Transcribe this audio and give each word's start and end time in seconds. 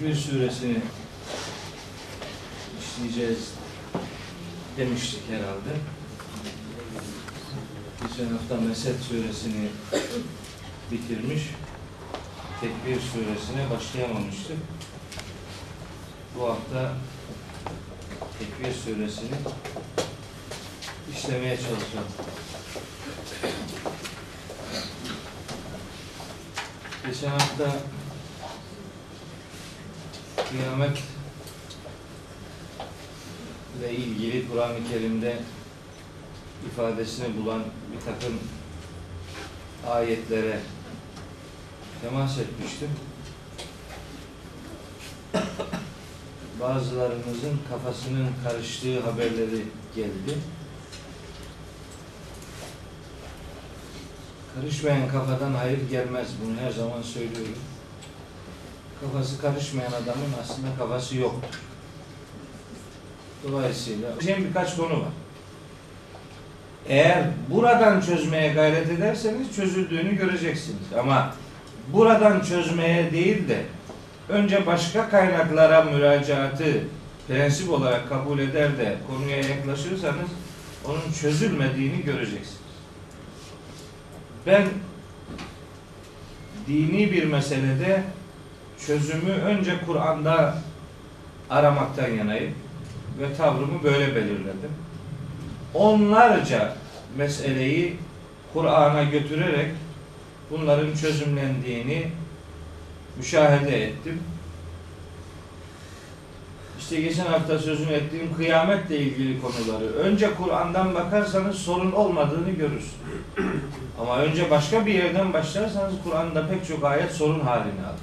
Tekvir 0.00 0.16
suresini 0.16 0.76
işleyeceğiz 2.80 3.52
demiştik 4.76 5.22
herhalde. 5.28 5.76
Geçen 8.02 8.32
hafta 8.32 8.56
Mesed 8.56 9.00
suresini 9.00 9.68
bitirmiş. 10.92 11.42
Tekbir 12.60 13.00
suresine 13.00 13.70
başlayamamıştık. 13.70 14.56
Bu 16.36 16.48
hafta 16.48 16.94
Tekbir 18.38 18.74
suresini 18.74 19.36
işlemeye 21.16 21.56
çalışalım. 21.56 22.12
Geçen 27.06 27.30
hafta 27.30 27.76
kıyamet 30.50 30.98
ile 33.78 33.92
ilgili 33.92 34.48
Kur'an-ı 34.48 34.88
Kerim'de 34.90 35.38
ifadesini 36.66 37.36
bulan 37.36 37.62
bir 37.92 38.00
takım 38.00 38.38
ayetlere 39.88 40.60
temas 42.02 42.38
etmiştim. 42.38 42.88
Bazılarımızın 46.60 47.58
kafasının 47.70 48.28
karıştığı 48.44 49.00
haberleri 49.00 49.64
geldi. 49.96 50.38
Karışmayan 54.54 55.08
kafadan 55.08 55.54
hayır 55.54 55.90
gelmez. 55.90 56.28
Bunu 56.44 56.56
her 56.60 56.70
zaman 56.70 57.02
söylüyorum. 57.02 57.58
Kafası 59.00 59.40
karışmayan 59.40 59.92
adamın 59.92 60.34
aslında 60.42 60.68
kafası 60.78 61.16
yoktur. 61.16 61.60
Dolayısıyla 63.48 64.08
şimdi 64.24 64.44
birkaç 64.48 64.76
konu 64.76 64.92
var. 64.92 65.12
Eğer 66.88 67.24
buradan 67.50 68.00
çözmeye 68.00 68.52
gayret 68.52 68.90
ederseniz 68.90 69.56
çözüldüğünü 69.56 70.16
göreceksiniz. 70.16 70.92
Ama 70.98 71.34
buradan 71.92 72.40
çözmeye 72.40 73.12
değil 73.12 73.48
de 73.48 73.62
önce 74.28 74.66
başka 74.66 75.08
kaynaklara 75.08 75.82
müracaatı 75.84 76.64
prensip 77.28 77.70
olarak 77.70 78.08
kabul 78.08 78.38
eder 78.38 78.78
de 78.78 78.96
konuya 79.10 79.36
yaklaşırsanız 79.36 80.30
onun 80.88 81.12
çözülmediğini 81.20 82.02
göreceksiniz. 82.02 82.60
Ben 84.46 84.64
dini 86.66 87.12
bir 87.12 87.24
meselede 87.24 88.02
çözümü 88.86 89.32
önce 89.32 89.74
Kur'an'da 89.86 90.54
aramaktan 91.50 92.08
yanayım 92.08 92.54
ve 93.18 93.34
tavrımı 93.34 93.82
böyle 93.82 94.14
belirledim. 94.14 94.70
Onlarca 95.74 96.74
meseleyi 97.16 97.96
Kur'an'a 98.52 99.02
götürerek 99.02 99.70
bunların 100.50 100.94
çözümlendiğini 100.94 102.10
müşahede 103.16 103.84
ettim. 103.84 104.20
İşte 106.78 107.00
geçen 107.00 107.26
hafta 107.26 107.58
sözünü 107.58 107.92
ettiğim 107.92 108.36
kıyametle 108.36 108.98
ilgili 108.98 109.40
konuları 109.40 109.84
önce 109.84 110.34
Kur'an'dan 110.34 110.94
bakarsanız 110.94 111.56
sorun 111.56 111.92
olmadığını 111.92 112.50
görürsünüz. 112.50 112.94
Ama 114.00 114.18
önce 114.18 114.50
başka 114.50 114.86
bir 114.86 114.94
yerden 114.94 115.32
başlarsanız 115.32 115.94
Kur'an'da 116.04 116.48
pek 116.48 116.66
çok 116.66 116.84
ayet 116.84 117.12
sorun 117.12 117.40
halini 117.40 117.86
alır. 117.86 118.00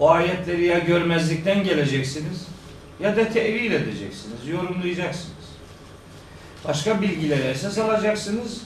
O 0.00 0.10
ayetleri 0.10 0.64
ya 0.64 0.78
görmezlikten 0.78 1.64
geleceksiniz 1.64 2.46
ya 3.00 3.16
da 3.16 3.28
tevil 3.28 3.72
edeceksiniz, 3.72 4.48
yorumlayacaksınız. 4.48 5.34
Başka 6.68 7.02
bilgileri 7.02 7.42
esas 7.42 7.78
alacaksınız. 7.78 8.62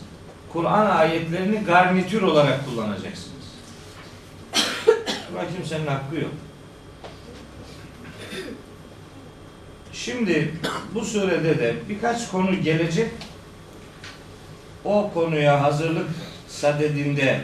Kur'an 0.53 0.97
ayetlerini 0.97 1.65
garnitür 1.65 2.23
olarak 2.23 2.65
kullanacaksınız. 2.65 3.29
Ama 5.29 5.53
kimsenin 5.57 5.87
hakkı 5.87 6.17
yok. 6.17 6.33
Şimdi 9.93 10.55
bu 10.95 11.05
surede 11.05 11.59
de 11.59 11.75
birkaç 11.89 12.31
konu 12.31 12.63
gelecek. 12.63 13.11
O 14.85 15.11
konuya 15.15 15.63
hazırlık 15.63 16.09
sadedinde 16.49 17.41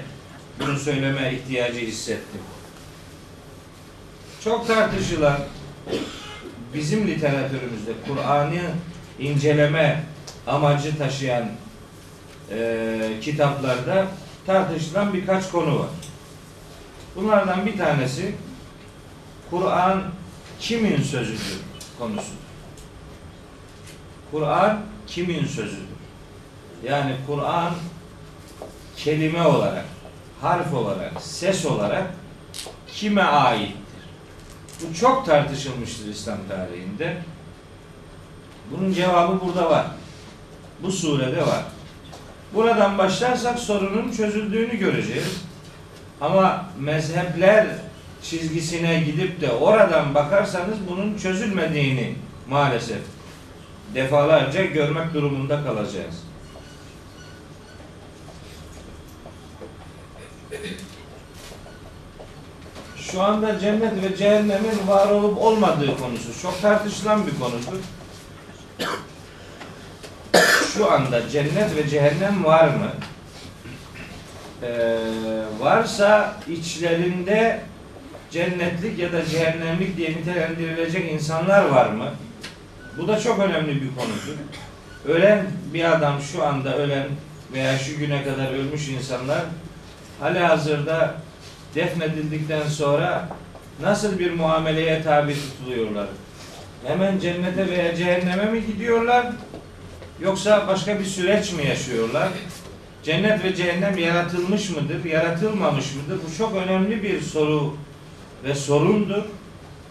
bunu 0.61 0.79
söyleme 0.79 1.35
ihtiyacı 1.35 1.79
hissettim. 1.79 2.41
Çok 4.45 4.67
tartışılan 4.67 5.37
bizim 6.75 7.07
literatürümüzde 7.07 7.93
Kur'an'ı 8.09 8.71
inceleme 9.19 10.05
amacı 10.47 10.99
taşıyan 10.99 11.49
e, 12.51 12.99
kitaplarda 13.21 14.07
tartışılan 14.47 15.15
birkaç 15.15 15.51
konu 15.51 15.79
var. 15.79 15.89
Bunlardan 17.17 17.67
bir 17.67 17.79
tanesi 17.79 18.35
Kur'an 19.51 20.03
kimin 20.61 21.03
sözüdür 21.03 21.61
konusudur. 21.99 22.45
Kur'an 24.31 24.81
kimin 25.07 25.47
sözüdür? 25.47 25.85
Yani 26.85 27.17
Kur'an 27.27 27.75
kelime 28.97 29.43
olarak, 29.43 29.85
harf 30.41 30.75
olarak, 30.75 31.13
ses 31.21 31.67
olarak 31.67 32.15
kime 32.87 33.23
aittir? 33.23 33.84
Bu 34.81 34.95
çok 34.95 35.27
tartışılmıştır 35.27 36.09
İslam 36.09 36.39
tarihinde. 36.49 37.17
Bunun 38.71 38.93
cevabı 38.93 39.41
burada 39.41 39.71
var. 39.71 39.87
Bu 40.83 40.93
surede 40.93 41.47
var. 41.47 41.65
Buradan 42.55 42.99
başlarsak 42.99 43.59
sorunun 43.59 44.13
çözüldüğünü 44.13 44.77
göreceğiz. 44.77 45.41
Ama 46.21 46.67
mezhepler 46.81 47.67
çizgisine 48.23 49.01
gidip 49.01 49.41
de 49.41 49.53
oradan 49.53 50.15
bakarsanız 50.15 50.79
bunun 50.91 51.19
çözülmediğini 51.19 52.15
maalesef 52.49 53.01
defalarca 53.95 54.65
görmek 54.65 55.15
durumunda 55.15 55.65
kalacağız. 55.65 56.15
Şu 63.15 63.23
anda 63.23 63.59
cennet 63.59 64.03
ve 64.03 64.17
cehennemin 64.17 64.89
var 64.89 65.11
olup 65.11 65.43
olmadığı 65.43 65.99
konusu 65.99 66.43
çok 66.43 66.63
tartışılan 66.63 67.27
bir 67.27 67.39
konudur. 67.39 67.81
Şu 70.75 70.93
anda 70.93 71.29
cennet 71.29 71.77
ve 71.77 71.89
cehennem 71.89 72.45
var 72.45 72.69
mı? 72.69 72.91
Ee, 74.63 74.99
varsa 75.61 76.37
içlerinde 76.49 77.61
cennetlik 78.31 78.99
ya 78.99 79.13
da 79.13 79.27
cehennemlik 79.27 79.97
diye 79.97 80.11
nitelendirilecek 80.11 81.13
insanlar 81.13 81.65
var 81.65 81.87
mı? 81.87 82.11
Bu 82.99 83.09
da 83.09 83.21
çok 83.21 83.39
önemli 83.39 83.83
bir 83.83 83.95
konudur. 83.95 84.39
Ölen 85.09 85.47
bir 85.75 85.85
adam 85.85 86.21
şu 86.33 86.45
anda 86.47 86.77
ölen 86.77 87.07
veya 87.53 87.79
şu 87.79 87.99
güne 87.99 88.25
kadar 88.25 88.53
ölmüş 88.53 88.89
insanlar 88.89 89.43
hali 90.21 90.39
hazırda 90.39 91.15
defnedildikten 91.75 92.69
sonra 92.69 93.29
nasıl 93.83 94.19
bir 94.19 94.33
muameleye 94.33 95.03
tabi 95.03 95.35
tutuluyorlar? 95.35 96.07
Hemen 96.85 97.19
cennete 97.19 97.69
veya 97.69 97.97
cehenneme 97.97 98.45
mi 98.45 98.67
gidiyorlar? 98.67 99.27
Yoksa 100.21 100.69
başka 100.69 101.01
bir 101.01 101.05
süreç 101.05 101.53
mi 101.53 101.67
yaşıyorlar? 101.67 102.29
Cennet 103.03 103.45
ve 103.45 103.55
cehennem 103.55 103.99
yaratılmış 103.99 104.71
mıdır, 104.71 105.05
yaratılmamış 105.05 105.87
mıdır? 105.95 106.21
Bu 106.27 106.37
çok 106.39 106.55
önemli 106.55 107.03
bir 107.03 107.21
soru 107.21 107.77
ve 108.45 108.55
sorundur. 108.55 109.23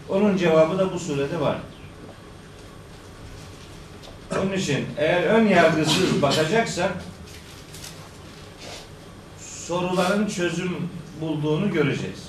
Onun 0.08 0.36
cevabı 0.36 0.78
da 0.78 0.92
bu 0.92 0.98
surede 0.98 1.40
vardır. 1.40 1.62
Onun 4.42 4.52
için 4.52 4.86
eğer 4.98 5.22
ön 5.22 5.46
yargısız 5.46 6.22
bakacaksak 6.22 6.92
soruların 9.38 10.26
çözüm 10.26 10.88
bulduğunu 11.20 11.72
göreceğiz. 11.72 12.28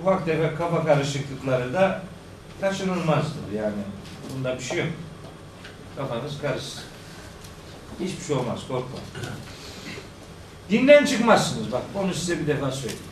Ufak 0.00 0.26
tefek 0.26 0.58
kafa 0.58 0.84
karışıklıkları 0.84 1.72
da 1.72 2.02
kaçınılmazdır 2.60 3.52
yani. 3.56 3.82
Bunda 4.34 4.58
bir 4.58 4.62
şey 4.62 4.78
yok. 4.78 4.88
Kafanız 5.96 6.40
karışsın. 6.40 6.82
Hiçbir 8.00 8.24
şey 8.24 8.36
olmaz 8.36 8.60
korkma. 8.68 8.98
Dinden 10.70 11.04
çıkmazsınız 11.04 11.72
bak 11.72 11.82
onu 11.94 12.14
size 12.14 12.40
bir 12.40 12.46
defa 12.46 12.72
söyleyeyim. 12.72 13.02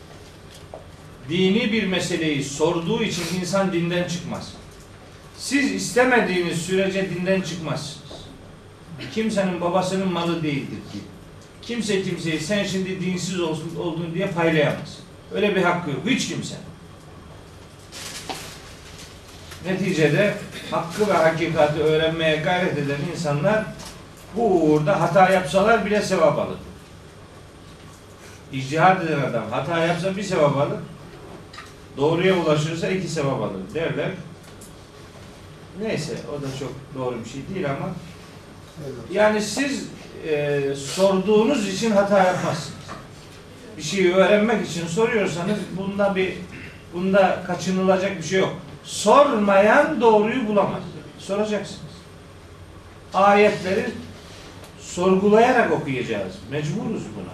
Dini 1.28 1.72
bir 1.72 1.86
meseleyi 1.86 2.44
sorduğu 2.44 3.02
için 3.02 3.24
insan 3.40 3.72
dinden 3.72 4.08
çıkmaz. 4.08 4.52
Siz 5.38 5.72
istemediğiniz 5.72 6.62
sürece 6.62 7.10
dinden 7.10 7.40
çıkmazsınız. 7.40 8.02
Kimsenin 9.14 9.60
babasının 9.60 10.12
malı 10.12 10.42
değildir 10.42 10.80
ki. 10.92 10.98
Kimse 11.62 12.02
kimseyi 12.02 12.40
sen 12.40 12.64
şimdi 12.64 13.00
dinsiz 13.00 13.40
olsun 13.40 13.76
oldun 13.76 14.14
diye 14.14 14.26
paylayamaz. 14.26 14.98
Öyle 15.34 15.56
bir 15.56 15.62
hakkı 15.62 15.90
yok. 15.90 16.00
Hiç 16.06 16.28
kimse. 16.28 16.54
Neticede 19.66 20.34
hakkı 20.70 21.08
ve 21.08 21.12
hakikati 21.12 21.80
öğrenmeye 21.82 22.36
gayret 22.36 22.78
eden 22.78 22.98
insanlar 23.12 23.64
bu 24.36 24.62
uğurda 24.62 25.00
hata 25.00 25.28
yapsalar 25.28 25.86
bile 25.86 26.02
sevap 26.02 26.38
alır. 26.38 26.58
İctihad 28.52 29.02
eden 29.02 29.20
adam 29.20 29.44
hata 29.50 29.78
yapsa 29.78 30.16
bir 30.16 30.22
sevap 30.22 30.56
alır. 30.56 30.78
Doğruya 31.96 32.34
ulaşırsa 32.34 32.88
iki 32.88 33.08
sevap 33.08 33.42
alır 33.42 33.74
derler. 33.74 34.10
Neyse 35.80 36.12
o 36.38 36.42
da 36.42 36.46
çok 36.58 36.72
doğru 36.94 37.24
bir 37.24 37.30
şey 37.30 37.42
değil 37.54 37.70
ama 37.70 37.88
yani 39.12 39.42
siz 39.42 39.88
e, 40.28 40.60
sorduğunuz 40.74 41.68
için 41.68 41.90
hata 41.90 42.18
yapmazsınız. 42.18 42.78
Bir 43.76 43.82
şeyi 43.82 44.14
öğrenmek 44.14 44.66
için 44.66 44.86
soruyorsanız 44.86 45.58
bunda 45.76 46.16
bir 46.16 46.32
bunda 46.94 47.42
kaçınılacak 47.46 48.18
bir 48.18 48.22
şey 48.22 48.40
yok. 48.40 48.56
Sormayan 48.84 50.00
doğruyu 50.00 50.48
bulamaz. 50.48 50.82
Soracaksınız. 51.18 51.92
Ayetleri 53.14 53.90
sorgulayarak 54.80 55.72
okuyacağız. 55.72 56.32
Mecburuz 56.50 57.02
buna. 57.16 57.32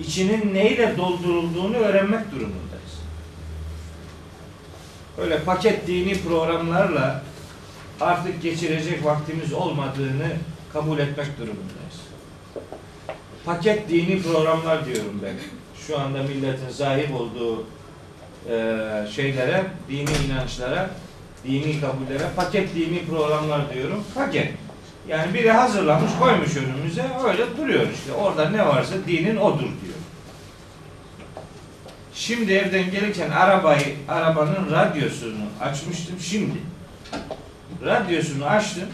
İçinin 0.00 0.54
neyle 0.54 0.96
doldurulduğunu 0.96 1.76
öğrenmek 1.76 2.30
durumundayız. 2.30 2.64
Öyle 5.18 5.38
paket 5.38 5.86
dini 5.86 6.22
programlarla 6.22 7.22
artık 8.00 8.42
geçirecek 8.42 9.04
vaktimiz 9.04 9.52
olmadığını 9.52 10.28
kabul 10.74 10.98
etmek 10.98 11.38
durumundayız. 11.38 12.00
Paket 13.44 13.88
dini 13.88 14.22
programlar 14.22 14.86
diyorum 14.86 15.20
ben. 15.22 15.34
Şu 15.86 16.00
anda 16.00 16.22
milletin 16.22 16.70
sahip 16.70 17.14
olduğu 17.14 17.66
e, 18.50 18.56
şeylere, 19.14 19.64
dini 19.88 20.10
inançlara, 20.26 20.90
dini 21.44 21.80
kabullere 21.80 22.28
paket 22.36 22.74
dini 22.74 23.06
programlar 23.06 23.74
diyorum. 23.74 24.04
Paket. 24.14 24.52
Yani 25.08 25.34
biri 25.34 25.50
hazırlamış, 25.50 26.10
koymuş 26.20 26.56
önümüze, 26.56 27.04
öyle 27.28 27.56
duruyor 27.56 27.86
işte. 27.94 28.12
Orada 28.12 28.50
ne 28.50 28.66
varsa 28.66 28.94
dinin 29.06 29.36
odur 29.36 29.58
diyor. 29.60 29.98
Şimdi 32.14 32.52
evden 32.52 32.90
gelirken 32.90 33.30
arabayı, 33.30 33.96
arabanın 34.08 34.70
radyosunu 34.72 35.44
açmıştım 35.60 36.16
şimdi. 36.20 36.58
Radyosunu 37.84 38.46
açtım. 38.46 38.88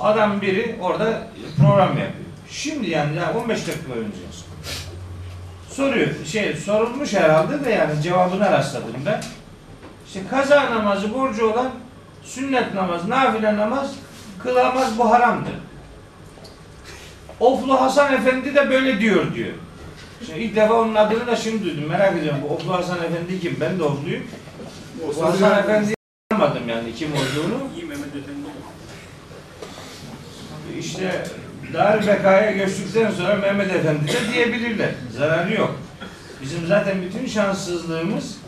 Adam 0.00 0.40
biri 0.40 0.76
orada 0.80 1.28
program 1.58 1.88
yapıyor. 1.88 2.26
Şimdi 2.50 2.90
yani 2.90 3.16
ya 3.16 3.34
15 3.34 3.66
dakika 3.68 3.92
önce. 3.92 4.18
Soruyor. 5.70 6.08
Şey 6.26 6.56
sorulmuş 6.56 7.14
herhalde 7.14 7.64
de 7.64 7.70
yani 7.70 8.02
cevabına 8.02 8.52
rastladım 8.52 9.02
ben. 9.06 9.22
İşte 10.06 10.20
kaza 10.30 10.70
namazı 10.70 11.14
borcu 11.14 11.52
olan 11.52 11.70
sünnet 12.22 12.74
namaz, 12.74 13.08
nafile 13.08 13.56
namaz 13.56 13.94
kılamaz 14.42 14.98
bu 14.98 15.10
haramdır. 15.10 15.54
Oflu 17.40 17.80
Hasan 17.80 18.12
Efendi 18.14 18.54
de 18.54 18.70
böyle 18.70 19.00
diyor 19.00 19.34
diyor. 19.34 19.52
Şimdi 20.26 20.38
ilk 20.38 20.56
defa 20.56 20.74
onun 20.74 20.94
adını 20.94 21.26
da 21.26 21.36
şimdi 21.36 21.64
duydum. 21.64 21.84
Merak 21.88 22.16
ediyorum 22.16 22.40
bu 22.48 22.54
Oflu 22.54 22.72
Hasan 22.74 22.98
Efendi 22.98 23.40
kim? 23.40 23.56
Ben 23.60 23.78
de 23.78 23.82
Ofluyum. 23.82 24.22
Bu 25.16 25.26
Hasan 25.26 25.58
Efendi'yi 25.58 25.94
anlamadım 26.32 26.68
yani 26.68 26.94
kim 26.94 27.12
olduğunu. 27.12 27.58
İyi 27.76 27.84
Mehmet 27.84 28.06
Efendi. 28.08 28.45
İşte 30.80 31.24
dar 31.74 32.06
bekaya 32.06 32.50
göçtükten 32.50 33.10
sonra 33.10 33.34
Mehmet 33.34 33.70
Efendi 33.74 34.08
de 34.08 34.32
diyebilirler. 34.32 34.90
Zararı 35.18 35.54
yok. 35.54 35.74
Bizim 36.42 36.66
zaten 36.66 37.02
bütün 37.02 37.26
şanssızlığımız 37.26 38.38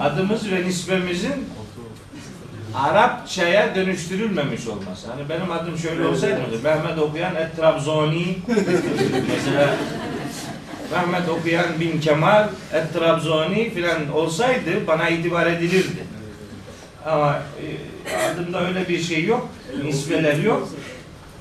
adımız 0.00 0.50
ve 0.50 0.64
nispemizin 0.64 1.44
Arapçaya 2.74 3.74
dönüştürülmemiş 3.74 4.66
olması. 4.66 5.10
Hani 5.10 5.28
benim 5.28 5.52
adım 5.52 5.78
şöyle 5.78 6.06
olsaydı 6.06 6.40
Mehmet 6.64 6.98
okuyan 6.98 7.34
Et 7.34 7.56
Trabzoni 7.56 8.26
mesela 9.34 9.74
Mehmet 10.92 11.28
okuyan 11.28 11.66
Bin 11.80 12.00
Kemal 12.00 12.48
Et 12.72 12.94
Trabzoni 12.94 13.74
filan 13.74 14.12
olsaydı 14.12 14.86
bana 14.86 15.08
itibar 15.08 15.46
edilirdi. 15.46 16.06
Ama 17.06 17.38
e, 18.12 18.16
adımda 18.32 18.68
öyle 18.68 18.88
bir 18.88 19.00
şey 19.00 19.24
yok. 19.24 19.48
Nisbeler 19.84 20.36
yok 20.36 20.68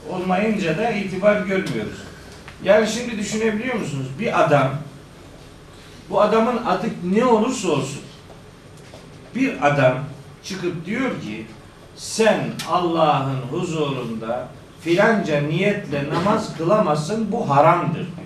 olmayınca 0.10 0.78
da 0.78 0.90
itibar 0.90 1.36
görmüyoruz. 1.36 2.02
Yani 2.63 2.88
şimdi 2.88 3.18
düşünebiliyor 3.18 3.75
musunuz? 3.75 4.07
Bir 4.19 4.44
adam 4.44 4.72
bu 6.10 6.22
adamın 6.22 6.66
adı 6.66 6.88
ne 7.04 7.25
olursa 7.25 7.69
olsun 7.69 8.02
bir 9.36 9.68
adam 9.68 9.98
çıkıp 10.44 10.86
diyor 10.86 11.22
ki 11.22 11.46
sen 11.96 12.40
Allah'ın 12.69 13.42
huzurunda 13.52 14.48
filanca 14.81 15.42
niyetle 15.42 16.10
namaz 16.10 16.58
kılamazsın 16.58 17.31
bu 17.31 17.50
haramdır 17.50 17.96
diyor. 17.96 18.25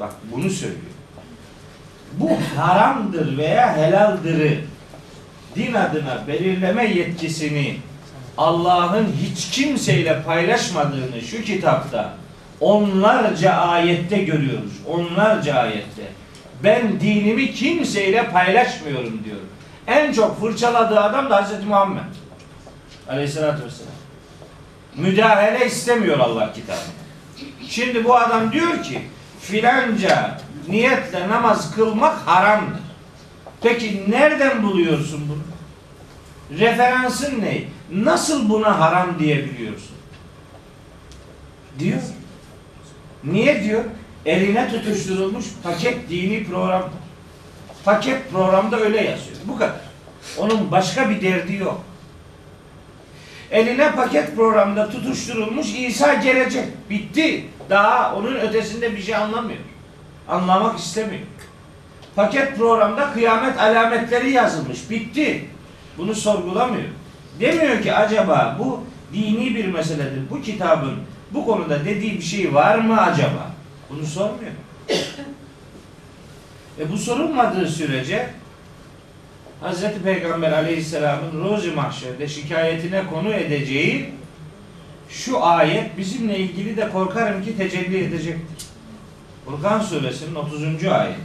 Bak 0.00 0.12
bunu 0.32 0.50
söylüyor. 0.50 0.82
Bu 2.12 2.30
haramdır 2.56 3.38
veya 3.38 3.76
helaldırı 3.76 4.58
din 5.54 5.74
adına 5.74 6.24
belirleme 6.28 6.84
yetkisini 6.84 7.76
Allah'ın 8.38 9.06
hiç 9.22 9.50
kimseyle 9.50 10.22
paylaşmadığını 10.22 11.20
şu 11.30 11.42
kitapta 11.42 12.12
onlarca 12.60 13.52
ayette 13.52 14.18
görüyoruz. 14.18 14.72
Onlarca 14.88 15.54
ayette. 15.54 16.02
Ben 16.64 17.00
dinimi 17.00 17.52
kimseyle 17.52 18.30
paylaşmıyorum 18.30 19.24
diyor. 19.24 19.36
En 19.86 20.12
çok 20.12 20.40
fırçaladığı 20.40 21.00
adam 21.00 21.30
da 21.30 21.44
Hz. 21.44 21.64
Muhammed. 21.64 22.02
Aleyhissalatü 23.08 23.64
vesselam. 23.64 23.92
Müdahale 24.96 25.66
istemiyor 25.66 26.18
Allah 26.18 26.52
kitabı. 26.52 26.78
Şimdi 27.68 28.04
bu 28.04 28.16
adam 28.16 28.52
diyor 28.52 28.82
ki 28.82 29.02
filanca 29.40 30.38
niyetle 30.68 31.28
namaz 31.28 31.74
kılmak 31.74 32.18
haramdır. 32.18 32.80
Peki 33.62 34.04
nereden 34.08 34.62
buluyorsun 34.62 35.28
bunu? 35.28 35.55
Referansın 36.50 37.40
ne? 37.40 37.62
Nasıl 37.92 38.48
buna 38.48 38.80
haram 38.80 39.18
diyebiliyorsun? 39.18 39.96
Diyor. 41.78 42.00
Niye 43.24 43.64
diyor? 43.64 43.84
Eline 44.26 44.68
tutuşturulmuş 44.68 45.44
paket 45.62 46.10
dini 46.10 46.44
program. 46.44 46.90
Paket 47.84 48.32
programda 48.32 48.80
öyle 48.80 48.96
yazıyor. 48.96 49.36
Bu 49.44 49.58
kadar. 49.58 49.80
Onun 50.38 50.70
başka 50.70 51.10
bir 51.10 51.22
derdi 51.22 51.54
yok. 51.56 51.80
Eline 53.50 53.92
paket 53.92 54.36
programda 54.36 54.90
tutuşturulmuş 54.90 55.74
İsa 55.74 56.14
gelecek. 56.14 56.64
Bitti. 56.90 57.44
Daha 57.70 58.14
onun 58.16 58.34
ötesinde 58.34 58.96
bir 58.96 59.02
şey 59.02 59.16
anlamıyor. 59.16 59.58
Anlamak 60.28 60.78
istemiyor. 60.78 61.22
Paket 62.16 62.56
programda 62.56 63.12
kıyamet 63.12 63.60
alametleri 63.60 64.30
yazılmış. 64.30 64.90
Bitti. 64.90 65.44
Bunu 65.98 66.14
sorgulamıyor. 66.14 66.88
Demiyor 67.40 67.82
ki 67.82 67.94
acaba 67.94 68.56
bu 68.58 68.84
dini 69.12 69.54
bir 69.54 69.66
meseledir. 69.66 70.30
Bu 70.30 70.42
kitabın 70.42 70.94
bu 71.30 71.44
konuda 71.44 71.84
dediği 71.84 72.16
bir 72.16 72.22
şey 72.22 72.54
var 72.54 72.78
mı 72.78 73.00
acaba? 73.00 73.50
Bunu 73.90 74.06
sormuyor. 74.06 74.52
E 76.80 76.92
bu 76.92 76.98
sorulmadığı 76.98 77.68
sürece 77.68 78.30
Hz. 79.62 79.84
Peygamber 80.04 80.52
Aleyhisselam'ın 80.52 81.44
Rozi 81.44 81.70
Mahşer'de 81.70 82.28
şikayetine 82.28 83.06
konu 83.06 83.32
edeceği 83.32 84.10
şu 85.08 85.44
ayet 85.44 85.98
bizimle 85.98 86.38
ilgili 86.38 86.76
de 86.76 86.90
korkarım 86.90 87.44
ki 87.44 87.56
tecelli 87.56 88.04
edecektir. 88.04 88.66
Furkan 89.44 89.80
suresinin 89.80 90.34
30. 90.34 90.84
ayet. 90.84 91.16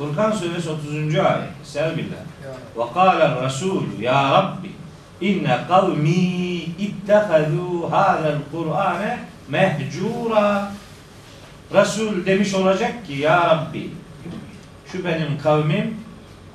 Furkan 0.00 0.32
suresi 0.32 0.70
30. 0.70 1.14
ayet. 1.14 1.48
Estağfirullah. 1.62 2.24
Ve 2.76 2.82
kâle 2.94 3.44
Resul 3.44 3.82
ya 4.00 4.30
Rabbi 4.30 4.70
inne 5.20 5.58
kavmi 5.68 6.10
ittehazû 6.78 7.90
hâzel 7.90 8.38
Kur'ane 8.52 9.18
mehcura 9.48 10.72
Resul 11.74 12.26
demiş 12.26 12.54
olacak 12.54 13.06
ki 13.06 13.12
ya 13.12 13.50
Rabbi 13.50 13.90
şu 14.92 15.04
benim 15.04 15.38
kavmim 15.42 15.96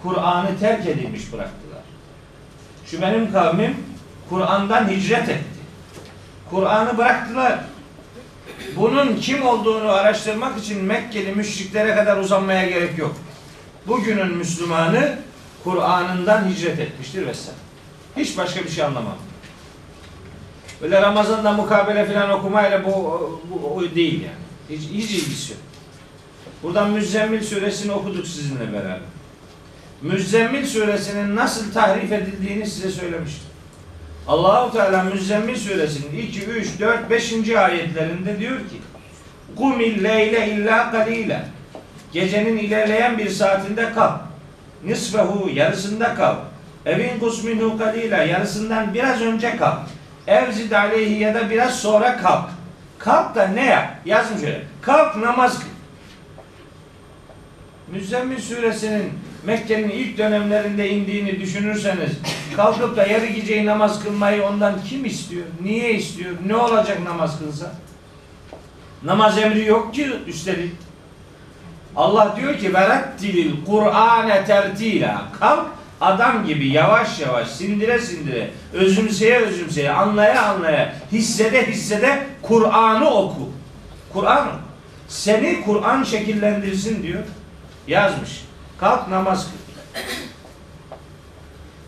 Kur'an'ı 0.03 0.59
terk 0.59 0.87
edilmiş 0.87 1.33
bıraktılar. 1.33 1.83
Şu 2.85 3.01
benim 3.01 3.31
kavmim 3.31 3.77
Kur'an'dan 4.29 4.89
hicret 4.89 5.29
etti. 5.29 5.59
Kur'an'ı 6.49 6.97
bıraktılar. 6.97 7.59
Bunun 8.75 9.15
kim 9.15 9.47
olduğunu 9.47 9.89
araştırmak 9.89 10.59
için 10.59 10.83
Mekkeli 10.83 11.35
müşriklere 11.35 11.95
kadar 11.95 12.17
uzanmaya 12.17 12.69
gerek 12.69 12.97
yok. 12.97 13.15
Bugünün 13.87 14.37
Müslümanı 14.37 15.15
Kur'an'ından 15.63 16.49
hicret 16.49 16.79
etmiştir 16.79 17.27
vesaire. 17.27 17.57
Hiç 18.17 18.37
başka 18.37 18.63
bir 18.63 18.69
şey 18.69 18.83
anlamam. 18.83 19.17
Böyle 20.81 21.01
Ramazan'da 21.01 21.53
mukabele 21.53 22.05
falan 22.05 22.29
okumayla 22.29 22.85
bu, 22.85 22.91
bu 23.49 23.67
o 23.67 23.95
değil 23.95 24.21
yani. 24.21 24.79
Hiç, 24.79 24.89
hiç 24.89 25.11
ilgisi 25.11 25.51
yok. 25.51 25.61
Buradan 26.63 26.89
Müzzemmil 26.89 27.43
suresini 27.43 27.91
okuduk 27.91 28.27
sizinle 28.27 28.73
beraber. 28.73 28.99
Müzzemmil 30.01 30.65
suresinin 30.65 31.35
nasıl 31.35 31.73
tahrif 31.73 32.11
edildiğini 32.11 32.67
size 32.67 32.89
söylemiştim. 32.91 33.47
Allahu 34.27 34.71
Teala 34.71 35.03
Müzzemmil 35.03 35.55
suresinin 35.55 36.21
2, 36.27 36.45
3, 36.45 36.79
4, 36.79 37.09
5. 37.09 37.49
ayetlerinde 37.49 38.39
diyor 38.39 38.59
ki 38.59 38.81
Kumil 39.55 40.03
leyle 40.03 40.49
illa 40.49 40.91
kalila 40.91 41.45
Gecenin 42.15 42.57
ilerleyen 42.57 43.17
bir 43.17 43.29
saatinde 43.29 43.93
kal. 43.93 44.11
Nisfehu 44.85 45.49
yarısında 45.49 46.15
kal. 46.15 46.35
Evin 46.85 47.19
kusminu 47.19 47.77
kalila 47.77 48.17
yarısından 48.17 48.93
biraz 48.93 49.21
önce 49.21 49.57
kal. 49.57 49.77
Evzid 50.27 50.71
aleyhi 50.71 51.19
ya 51.19 51.33
da 51.33 51.49
biraz 51.49 51.79
sonra 51.79 52.17
kalk. 52.17 52.49
Kalk 52.99 53.35
da 53.35 53.47
ne 53.47 53.65
yap? 53.65 53.89
Yazın 54.05 54.37
şöyle. 54.37 54.63
Kalk 54.81 55.15
namaz 55.15 55.59
kıl. 55.59 55.67
Müzzemmil 57.93 58.41
suresinin 58.41 59.13
Mekke'nin 59.45 59.89
ilk 59.89 60.17
dönemlerinde 60.17 60.89
indiğini 60.89 61.39
düşünürseniz 61.39 62.11
kalkıp 62.55 62.97
da 62.97 63.05
yarı 63.05 63.25
geceyi 63.25 63.65
namaz 63.65 64.03
kılmayı 64.03 64.43
ondan 64.43 64.83
kim 64.89 65.05
istiyor? 65.05 65.45
Niye 65.61 65.93
istiyor? 65.93 66.31
Ne 66.45 66.55
olacak 66.55 66.99
namaz 67.03 67.39
kılsa? 67.39 67.71
Namaz 69.03 69.37
emri 69.37 69.65
yok 69.65 69.93
ki 69.93 70.11
üstelik. 70.27 70.84
Allah 71.95 72.35
diyor 72.37 72.57
ki 72.57 72.73
verettilil 72.73 73.65
Kur'ane 73.65 74.45
tertila. 74.45 75.21
Kalk 75.39 75.65
adam 76.01 76.45
gibi 76.45 76.67
yavaş 76.67 77.19
yavaş 77.19 77.47
sindire 77.47 77.99
sindire 77.99 78.51
özümseye 78.73 79.39
özümseye 79.39 79.91
anlaya 79.91 80.45
anlaya 80.45 80.95
hissede 81.11 81.67
hissede 81.67 82.27
Kur'an'ı 82.41 83.09
oku. 83.09 83.49
Kur'an 84.13 84.47
seni 85.07 85.61
Kur'an 85.65 86.03
şekillendirsin 86.03 87.03
diyor. 87.03 87.23
Yazmış. 87.87 88.45
Kalk 88.77 89.07
namaz 89.07 89.45
kıl. 89.45 89.57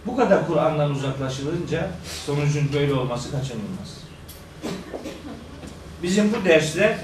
Bu 0.06 0.18
kadar 0.18 0.48
Kur'an'dan 0.48 0.92
uzaklaşılınca 0.92 1.88
sonucun 2.26 2.70
böyle 2.74 2.94
olması 2.94 3.32
kaçınılmaz. 3.32 3.98
Bizim 6.04 6.34
bu 6.34 6.46
derste 6.46 6.98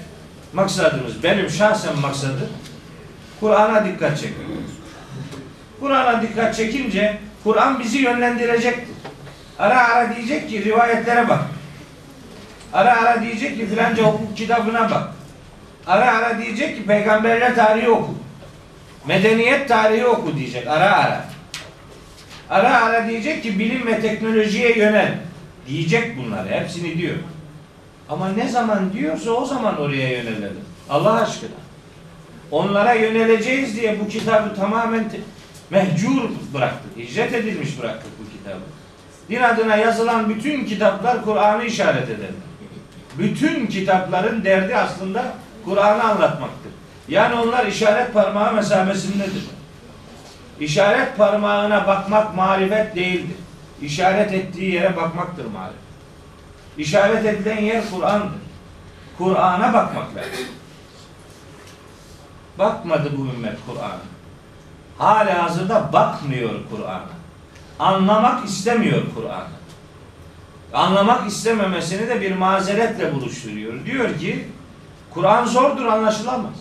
maksadımız, 0.54 1.24
benim 1.24 1.50
şahsen 1.50 2.00
maksadım 2.00 2.50
Kur'an'a 3.44 3.86
dikkat 3.86 4.18
çekmek. 4.18 4.48
Kur'an'a 5.80 6.22
dikkat 6.22 6.56
çekince 6.56 7.18
Kur'an 7.44 7.80
bizi 7.80 7.98
yönlendirecektir. 7.98 8.96
Ara 9.60 9.88
ara 9.88 10.16
diyecek 10.16 10.50
ki 10.50 10.66
rivayetlere 10.66 11.30
bak. 11.30 11.42
Ara 12.74 13.02
ara 13.02 13.22
diyecek 13.22 13.58
ki 13.58 13.68
filanca 13.68 14.04
hukuk 14.04 14.38
kitabına 14.38 14.92
bak. 14.92 15.04
Ara 15.88 16.18
ara 16.18 16.40
diyecek 16.42 16.78
ki 16.78 16.86
peygamberler 16.86 17.56
tarihi 17.56 17.90
oku. 17.90 18.16
Medeniyet 19.08 19.68
tarihi 19.68 20.06
oku 20.06 20.38
diyecek 20.38 20.68
ara 20.68 20.96
ara. 20.96 21.26
Ara 22.50 22.84
ara 22.84 23.08
diyecek 23.08 23.44
ki 23.44 23.60
bilim 23.60 23.88
ve 23.88 24.02
teknolojiye 24.02 24.78
yönel. 24.78 25.18
Diyecek 25.68 26.18
bunları 26.18 26.50
hepsini 26.50 26.98
diyor. 26.98 27.16
Ama 28.10 28.30
ne 28.30 28.48
zaman 28.48 28.94
diyorsa 28.94 29.32
o 29.32 29.46
zaman 29.46 29.82
oraya 29.82 30.10
yönelelim. 30.10 30.66
Allah 30.90 31.22
aşkına. 31.22 31.63
Onlara 32.54 32.94
yöneleceğiz 32.94 33.76
diye 33.76 34.00
bu 34.00 34.08
kitabı 34.08 34.56
tamamen 34.56 35.12
mehcur 35.70 36.30
bıraktık. 36.54 36.98
Hicret 36.98 37.34
edilmiş 37.34 37.80
bıraktık 37.80 38.12
bu 38.20 38.38
kitabı. 38.38 38.64
Din 39.30 39.42
adına 39.42 39.76
yazılan 39.76 40.30
bütün 40.30 40.66
kitaplar 40.66 41.24
Kur'an'ı 41.24 41.66
işaret 41.66 42.10
eder. 42.10 42.30
Bütün 43.18 43.68
kitapların 43.68 44.44
derdi 44.44 44.76
aslında 44.76 45.26
Kur'an'ı 45.66 46.04
anlatmaktır. 46.04 46.72
Yani 47.08 47.36
onlar 47.36 47.66
işaret 47.66 48.14
parmağı 48.14 48.54
mesabesindedir. 48.54 49.46
İşaret 50.60 51.18
parmağına 51.18 51.88
bakmak 51.88 52.36
marifet 52.36 52.96
değildir. 52.96 53.38
İşaret 53.82 54.34
ettiği 54.34 54.74
yere 54.74 54.96
bakmaktır 54.96 55.46
marifet. 55.46 55.80
İşaret 56.78 57.26
edilen 57.26 57.62
yer 57.62 57.84
Kur'an'dır. 57.92 58.40
Kur'an'a 59.18 59.74
bakmak 59.74 60.16
lazım. 60.16 60.46
Bakmadı 62.60 63.12
bu 63.18 63.36
ümmet 63.36 63.58
Kur'an'a. 63.68 64.02
Hala 64.98 65.44
hazırda 65.44 65.94
bakmıyor 65.94 66.52
Kur'an'a. 66.72 67.10
Anlamak 67.80 68.46
istemiyor 68.46 69.02
Kur'an'ı. 69.16 69.64
Anlamak 70.74 71.28
istememesini 71.28 72.08
de 72.08 72.22
bir 72.22 72.36
mazeretle 72.36 73.14
buluşturuyor. 73.14 73.86
Diyor 73.86 74.20
ki 74.20 74.48
Kur'an 75.14 75.46
zordur 75.46 75.86
anlaşılamaz. 75.86 76.54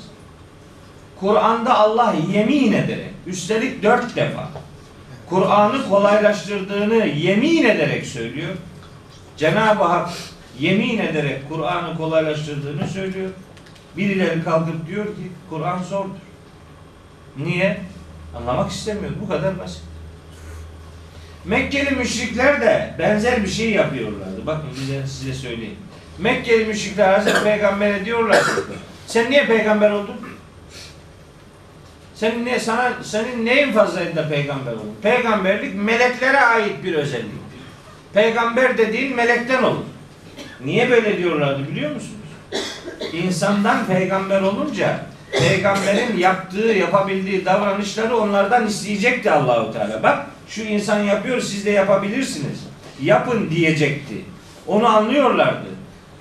Kur'an'da 1.20 1.78
Allah 1.78 2.14
yemin 2.32 2.72
ederek, 2.72 3.12
üstelik 3.26 3.82
dört 3.82 4.16
defa 4.16 4.48
Kur'an'ı 5.28 5.88
kolaylaştırdığını 5.88 7.06
yemin 7.06 7.64
ederek 7.64 8.06
söylüyor. 8.06 8.54
Cenab-ı 9.36 9.84
Hak 9.84 10.10
yemin 10.58 10.98
ederek 10.98 11.48
Kur'an'ı 11.48 11.96
kolaylaştırdığını 11.96 12.88
söylüyor. 12.88 13.30
Birileri 13.96 14.44
kalkıp 14.44 14.86
diyor 14.86 15.06
ki 15.06 15.32
Kur'an 15.50 15.82
zordur. 15.82 16.10
Niye? 17.36 17.80
Anlamak 18.36 18.70
istemiyor. 18.70 19.12
Bu 19.22 19.28
kadar 19.28 19.58
basit. 19.58 19.82
Mekkeli 21.44 21.90
müşrikler 21.90 22.60
de 22.60 22.94
benzer 22.98 23.42
bir 23.42 23.48
şey 23.48 23.70
yapıyorlardı. 23.70 24.46
Bakın 24.46 24.68
size, 24.74 25.06
size 25.06 25.34
söyleyeyim. 25.34 25.76
Mekkeli 26.18 26.64
müşrikler 26.64 27.12
Hazreti 27.12 27.42
Peygamber'e 27.42 28.04
diyorlar 28.04 28.42
sen 29.06 29.30
niye 29.30 29.46
peygamber 29.46 29.90
oldun? 29.90 30.16
Senin 32.14 32.44
ne 32.46 32.60
sana 32.60 32.92
senin 33.02 33.46
neyin 33.46 33.72
fazlaydı 33.72 34.16
da 34.16 34.28
peygamber 34.28 34.72
oldun? 34.72 34.96
Peygamberlik 35.02 35.74
meleklere 35.74 36.40
ait 36.40 36.84
bir 36.84 36.94
özelliktir. 36.94 37.38
Peygamber 38.14 38.78
dediğin 38.78 39.16
melekten 39.16 39.62
olur. 39.62 39.84
Niye 40.64 40.90
böyle 40.90 41.18
diyorlardı 41.18 41.68
biliyor 41.68 41.90
musunuz? 41.94 42.21
İnsandan 43.12 43.86
peygamber 43.86 44.40
olunca 44.40 45.00
peygamberin 45.32 46.18
yaptığı, 46.18 46.66
yapabildiği 46.66 47.44
davranışları 47.44 48.16
onlardan 48.16 48.66
isteyecekti 48.66 49.30
Allahu 49.30 49.72
Teala. 49.72 50.02
Bak 50.02 50.26
şu 50.48 50.62
insan 50.62 51.00
yapıyor 51.00 51.40
siz 51.40 51.66
de 51.66 51.70
yapabilirsiniz. 51.70 52.58
Yapın 53.02 53.50
diyecekti. 53.50 54.14
Onu 54.66 54.86
anlıyorlardı. 54.86 55.66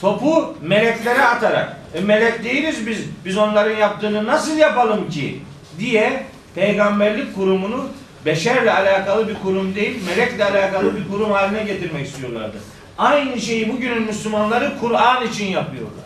Topu 0.02 0.58
meleklere 0.62 1.26
atarak 1.26 1.78
e, 1.94 2.02
melek 2.02 2.44
değiliz 2.44 2.88
biz. 2.88 3.00
Biz 3.26 3.38
onların 3.38 3.78
yaptığını 3.78 4.28
nasıl 4.28 4.58
yapalım 4.58 5.10
ki? 5.10 5.42
diye 5.80 6.24
peygamberlik 6.56 7.36
kurumunu 7.36 7.86
beşerle 8.26 8.74
alakalı 8.74 9.28
bir 9.28 9.36
kurum 9.36 9.76
değil, 9.76 10.00
melekle 10.08 10.46
alakalı 10.46 10.96
bir 10.96 11.08
kurum 11.08 11.32
haline 11.32 11.64
getirmek 11.64 12.08
istiyorlardı. 12.08 12.58
Aynı 12.98 13.42
şeyi 13.42 13.74
bugünün 13.74 14.04
Müslümanları 14.04 14.72
Kur'an 14.82 15.28
için 15.28 15.46
yapıyorlar. 15.46 16.01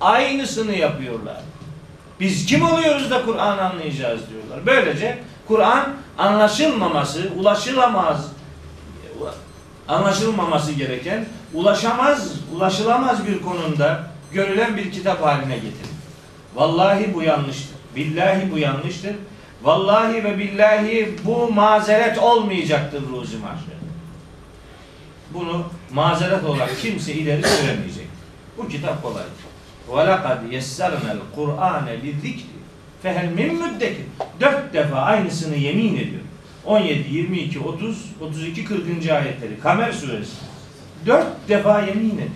Aynısını 0.00 0.74
yapıyorlar. 0.74 1.42
Biz 2.20 2.46
kim 2.46 2.62
oluyoruz 2.62 3.10
da 3.10 3.24
Kur'an 3.24 3.58
anlayacağız 3.58 4.20
diyorlar. 4.30 4.66
Böylece 4.66 5.18
Kur'an 5.48 5.94
anlaşılmaması, 6.18 7.28
ulaşılamaz, 7.36 8.26
anlaşılmaması 9.88 10.72
gereken, 10.72 11.26
ulaşamaz, 11.54 12.32
ulaşılamaz 12.54 13.26
bir 13.26 13.42
konumda 13.42 14.10
görülen 14.32 14.76
bir 14.76 14.92
kitap 14.92 15.22
haline 15.22 15.54
getirir. 15.54 15.98
Vallahi 16.54 17.14
bu 17.14 17.22
yanlıştır. 17.22 17.76
Billahi 17.96 18.52
bu 18.52 18.58
yanlıştır. 18.58 19.16
Vallahi 19.62 20.24
ve 20.24 20.38
billahi 20.38 21.14
bu 21.24 21.52
mazeret 21.52 22.18
olmayacaktır 22.18 23.02
ruzi 23.08 23.36
mahşer. 23.36 23.78
Bunu 25.34 25.64
mazeret 25.92 26.44
olarak 26.44 26.80
kimse 26.82 27.12
ileri 27.12 27.42
süremeyecek. 27.42 28.06
Bu 28.58 28.68
kitap 28.68 29.02
kolay. 29.02 29.22
وَلَقَدْ 29.89 30.39
يَسَّرْنَا 30.51 31.11
الْقُرْآنَ 31.17 31.87
لِذِّكْرِ 32.03 32.49
فَهَلْ 33.03 33.27
مِنْ 33.39 33.49
مُدَّكِرٍ 33.61 34.05
Dört 34.39 34.73
defa 34.73 34.95
aynısını 34.95 35.55
yemin 35.55 35.95
ediyor. 35.95 36.21
17, 36.65 37.09
22, 37.11 37.59
30, 37.59 38.05
32, 38.21 38.65
40. 38.65 38.79
ayetleri. 39.11 39.59
Kamer 39.63 39.91
suresi. 39.91 40.31
Dört 41.05 41.49
defa 41.49 41.81
yemin 41.81 42.11
ediyor. 42.11 42.29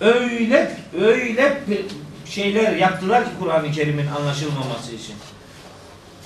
Öyle, 0.00 0.76
öyle 1.00 1.62
şeyler 2.26 2.76
yaptılar 2.76 3.24
ki 3.24 3.30
Kur'an-ı 3.40 3.72
Kerim'in 3.72 4.06
anlaşılmaması 4.06 4.92
için. 4.92 5.14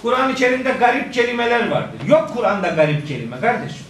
Kur'an-ı 0.03 0.35
Kerim'de 0.35 0.71
garip 0.73 1.15
kelimeler 1.15 1.71
vardır. 1.71 2.01
Yok 2.09 2.31
Kur'an'da 2.37 2.69
garip 2.69 3.09
kelime 3.09 3.41
kardeşim. 3.41 3.87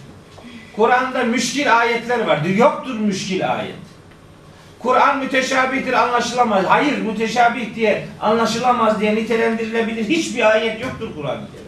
Kur'an'da 0.75 1.23
müşkil 1.23 1.77
ayetler 1.77 2.19
vardır. 2.19 2.49
Yoktur 2.49 2.99
müşkil 2.99 3.53
ayet. 3.55 3.84
Kur'an 4.78 5.18
müteşabihtir 5.18 5.92
anlaşılamaz. 5.92 6.64
Hayır 6.68 6.98
müteşabih 6.98 7.74
diye 7.74 8.08
anlaşılamaz 8.20 9.00
diye 9.00 9.14
nitelendirilebilir 9.14 10.08
hiçbir 10.08 10.50
ayet 10.50 10.80
yoktur 10.80 11.08
Kerim'de. 11.14 11.66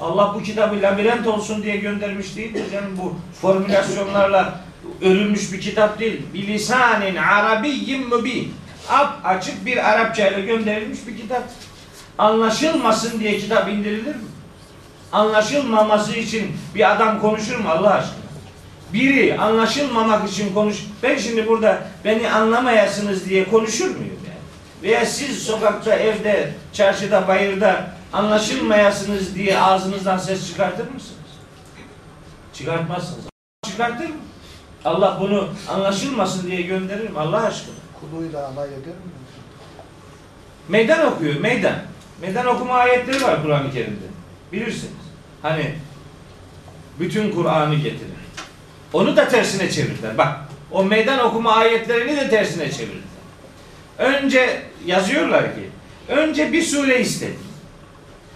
Allah 0.00 0.34
bu 0.34 0.42
kitabı 0.42 0.82
labirent 0.82 1.26
olsun 1.26 1.62
diye 1.62 1.76
göndermiş 1.76 2.36
değildir 2.36 2.64
canım 2.72 2.98
bu 3.02 3.16
formülasyonlarla 3.40 4.60
örülmüş 5.02 5.52
bir 5.52 5.60
kitap 5.60 5.98
değil. 5.98 6.22
Bilisanin 6.34 7.16
arabiyyin 7.16 8.08
mübin. 8.08 8.54
Ap 8.88 9.20
açık 9.24 9.66
bir 9.66 9.90
Arapça 9.90 10.28
ile 10.28 10.40
gönderilmiş 10.40 10.98
bir 11.06 11.16
kitap. 11.16 11.42
Anlaşılmasın 12.18 13.20
diye 13.20 13.38
kitap 13.38 13.68
indirilir 13.68 14.14
mi? 14.14 14.22
Anlaşılmaması 15.12 16.16
için 16.16 16.56
bir 16.74 16.92
adam 16.92 17.20
konuşur 17.20 17.58
mu 17.58 17.68
Allah 17.68 17.94
aşkına? 17.94 18.23
Biri 18.94 19.38
anlaşılmamak 19.38 20.30
için 20.30 20.54
konuş. 20.54 20.86
Ben 21.02 21.18
şimdi 21.18 21.48
burada 21.48 21.82
beni 22.04 22.30
anlamayasınız 22.30 23.28
diye 23.28 23.44
konuşur 23.50 23.84
muyum 23.90 24.20
yani? 24.26 24.38
Veya 24.82 25.06
siz 25.06 25.42
sokakta, 25.42 25.94
evde, 25.94 26.52
çarşıda, 26.72 27.28
bayırda 27.28 27.86
anlaşılmayasınız 28.12 29.34
diye 29.34 29.58
ağzınızdan 29.58 30.18
ses 30.18 30.48
çıkartır 30.48 30.84
mısınız? 30.84 31.18
Çıkartmazsınız. 32.54 33.24
Çıkartır 33.66 34.08
mı? 34.08 34.14
Allah 34.84 35.18
bunu 35.20 35.48
anlaşılmasın 35.68 36.50
diye 36.50 36.62
gönderir 36.62 37.10
mi 37.10 37.18
Allah 37.18 37.42
aşkına? 37.42 37.74
Kuluyla 38.00 38.46
alay 38.48 38.68
eder 38.68 38.78
mi? 38.78 39.12
Meydan 40.68 41.12
okuyor, 41.12 41.40
meydan. 41.40 41.76
Meydan 42.20 42.46
okuma 42.46 42.74
ayetleri 42.74 43.22
var 43.22 43.42
Kur'an-ı 43.42 43.72
Kerim'de. 43.72 44.06
Bilirsiniz. 44.52 44.92
Hani 45.42 45.74
bütün 47.00 47.30
Kur'an'ı 47.30 47.74
getirin. 47.74 48.13
Onu 48.94 49.16
da 49.16 49.28
tersine 49.28 49.70
çevirdiler. 49.70 50.18
Bak, 50.18 50.36
o 50.70 50.84
meydan 50.84 51.18
okuma 51.18 51.52
ayetlerini 51.52 52.16
de 52.16 52.30
tersine 52.30 52.72
çevirdiler. 52.72 53.02
Önce 53.98 54.62
yazıyorlar 54.86 55.42
ki, 55.42 55.60
önce 56.08 56.52
bir 56.52 56.62
sure 56.62 57.00
istedi. 57.00 57.36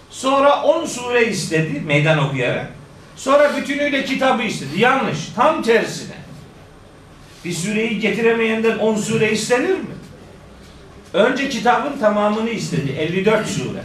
Sonra 0.09 0.63
on 0.63 0.85
sure 0.85 1.27
istedi 1.27 1.81
meydan 1.85 2.17
okuyarak. 2.17 2.71
Sonra 3.15 3.57
bütünüyle 3.57 4.05
kitabı 4.05 4.43
istedi. 4.43 4.81
Yanlış. 4.81 5.17
Tam 5.35 5.63
tersine. 5.63 6.15
Bir 7.45 7.53
sureyi 7.53 7.99
getiremeyenden 7.99 8.77
on 8.77 8.95
sure 8.95 9.31
istenir 9.31 9.69
mi? 9.69 9.95
Önce 11.13 11.49
kitabın 11.49 11.99
tamamını 11.99 12.49
istedi. 12.49 12.91
54 12.91 13.47
sure. 13.47 13.81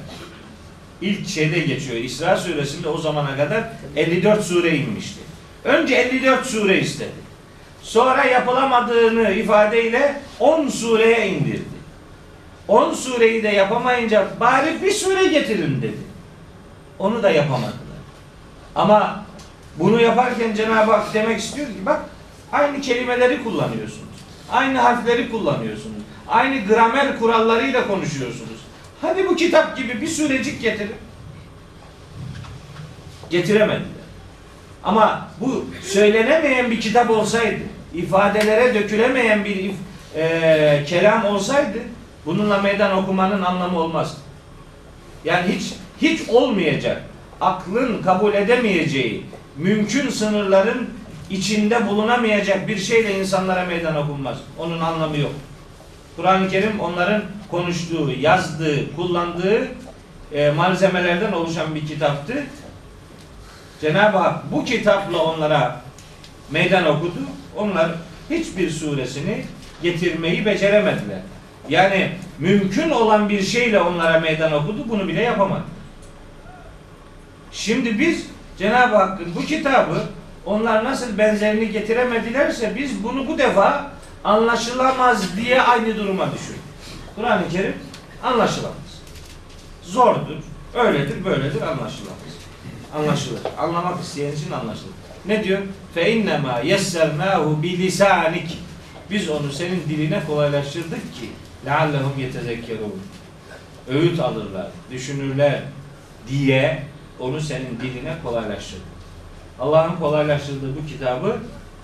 İlk 1.00 1.28
şeyde 1.28 1.58
geçiyor. 1.58 1.96
İsra 1.96 2.36
suresinde 2.36 2.88
o 2.88 2.98
zamana 2.98 3.36
kadar 3.36 3.64
54 3.96 4.44
sure 4.44 4.76
inmişti. 4.76 5.20
Önce 5.64 5.94
54 5.94 6.46
sure 6.46 6.80
istedi. 6.80 7.24
Sonra 7.82 8.24
yapılamadığını 8.24 9.30
ifadeyle 9.30 10.20
10 10.40 10.68
sureye 10.68 11.28
indirdi. 11.28 11.74
10 12.68 12.94
sureyi 12.94 13.42
de 13.42 13.48
yapamayınca 13.48 14.28
bari 14.40 14.82
bir 14.82 14.90
sure 14.90 15.26
getirin 15.26 15.82
dedi. 15.82 15.98
Onu 16.98 17.22
da 17.22 17.30
yapamadılar. 17.30 17.74
Ama 18.74 19.24
bunu 19.78 20.00
yaparken 20.00 20.54
Cenab-ı 20.54 20.92
Hak 20.92 21.14
demek 21.14 21.40
istiyor 21.40 21.66
ki 21.66 21.86
bak 21.86 22.00
aynı 22.52 22.80
kelimeleri 22.80 23.44
kullanıyorsunuz. 23.44 24.14
Aynı 24.52 24.78
harfleri 24.78 25.30
kullanıyorsunuz. 25.30 26.02
Aynı 26.28 26.66
gramer 26.66 27.18
kurallarıyla 27.18 27.86
konuşuyorsunuz. 27.86 28.60
Hadi 29.02 29.28
bu 29.28 29.36
kitap 29.36 29.76
gibi 29.76 30.00
bir 30.00 30.06
sürecik 30.06 30.62
getirin. 30.62 30.96
Getiremediler. 33.30 33.93
Ama 34.84 35.28
bu 35.40 35.64
söylenemeyen 35.82 36.70
bir 36.70 36.80
kitap 36.80 37.10
olsaydı, 37.10 37.60
ifadelere 37.94 38.74
dökülemeyen 38.74 39.44
bir 39.44 39.70
e, 40.16 40.84
kelam 40.86 41.24
olsaydı, 41.24 41.78
bununla 42.26 42.58
meydan 42.58 42.96
okumanın 42.96 43.42
anlamı 43.42 43.78
olmazdı. 43.78 44.20
Yani 45.24 45.52
hiç 45.52 45.72
hiç 46.02 46.28
olmayacak, 46.28 47.02
aklın 47.40 48.02
kabul 48.02 48.34
edemeyeceği, 48.34 49.26
mümkün 49.56 50.10
sınırların 50.10 50.88
içinde 51.30 51.86
bulunamayacak 51.88 52.68
bir 52.68 52.78
şeyle 52.78 53.20
insanlara 53.20 53.64
meydan 53.64 53.96
okunmaz. 53.96 54.36
Onun 54.58 54.80
anlamı 54.80 55.18
yok. 55.18 55.32
Kur'an-ı 56.16 56.48
Kerim 56.48 56.80
onların 56.80 57.22
konuştuğu, 57.50 58.10
yazdığı, 58.20 58.96
kullandığı 58.96 59.68
e, 60.32 60.50
malzemelerden 60.50 61.32
oluşan 61.32 61.74
bir 61.74 61.86
kitaptı. 61.86 62.34
Cenab-ı 63.80 64.18
Hak 64.18 64.52
bu 64.52 64.64
kitapla 64.64 65.18
onlara 65.18 65.80
meydan 66.50 66.86
okudu. 66.86 67.20
Onlar 67.56 67.90
hiçbir 68.30 68.70
suresini 68.70 69.44
getirmeyi 69.82 70.46
beceremediler. 70.46 71.18
Yani 71.68 72.12
mümkün 72.38 72.90
olan 72.90 73.28
bir 73.28 73.42
şeyle 73.42 73.80
onlara 73.80 74.20
meydan 74.20 74.52
okudu. 74.52 74.88
Bunu 74.88 75.08
bile 75.08 75.22
yapamadı. 75.22 75.64
Şimdi 77.52 77.98
biz 77.98 78.26
Cenab-ı 78.58 78.96
Hakk'ın 78.96 79.34
bu 79.34 79.44
kitabı 79.44 80.02
onlar 80.46 80.84
nasıl 80.84 81.18
benzerini 81.18 81.72
getiremedilerse 81.72 82.72
biz 82.76 83.04
bunu 83.04 83.28
bu 83.28 83.38
defa 83.38 83.90
anlaşılamaz 84.24 85.36
diye 85.36 85.62
aynı 85.62 85.96
duruma 85.96 86.32
düşürdük. 86.32 86.60
Kur'an-ı 87.16 87.48
Kerim 87.48 87.74
anlaşılamaz. 88.22 88.76
Zordur, 89.82 90.36
öyledir, 90.74 91.24
böyledir 91.24 91.62
anlaşılamaz. 91.62 92.24
Anlaşılır. 92.94 93.40
Anlamak 93.58 94.00
isteyen 94.02 94.32
için 94.32 94.50
anlaşılır. 94.52 94.94
Ne 95.26 95.44
diyor? 95.44 95.58
Fe 95.94 96.12
innema 96.12 96.60
yessernâhu 96.60 97.62
bilisanik. 97.62 98.58
Biz 99.10 99.28
onu 99.28 99.52
senin 99.52 99.80
diline 99.88 100.22
kolaylaştırdık 100.26 101.14
ki 101.14 101.30
leallehum 101.66 102.18
yetezekkerûn. 102.18 103.00
Öğüt 103.88 104.20
alırlar, 104.20 104.66
düşünürler 104.90 105.62
diye 106.28 106.82
onu 107.20 107.40
senin 107.40 107.80
diline 107.82 108.14
kolaylaştırdık. 108.22 108.84
Allah'ın 109.60 109.96
kolaylaştırdığı 109.96 110.76
bu 110.76 110.86
kitabı 110.86 111.36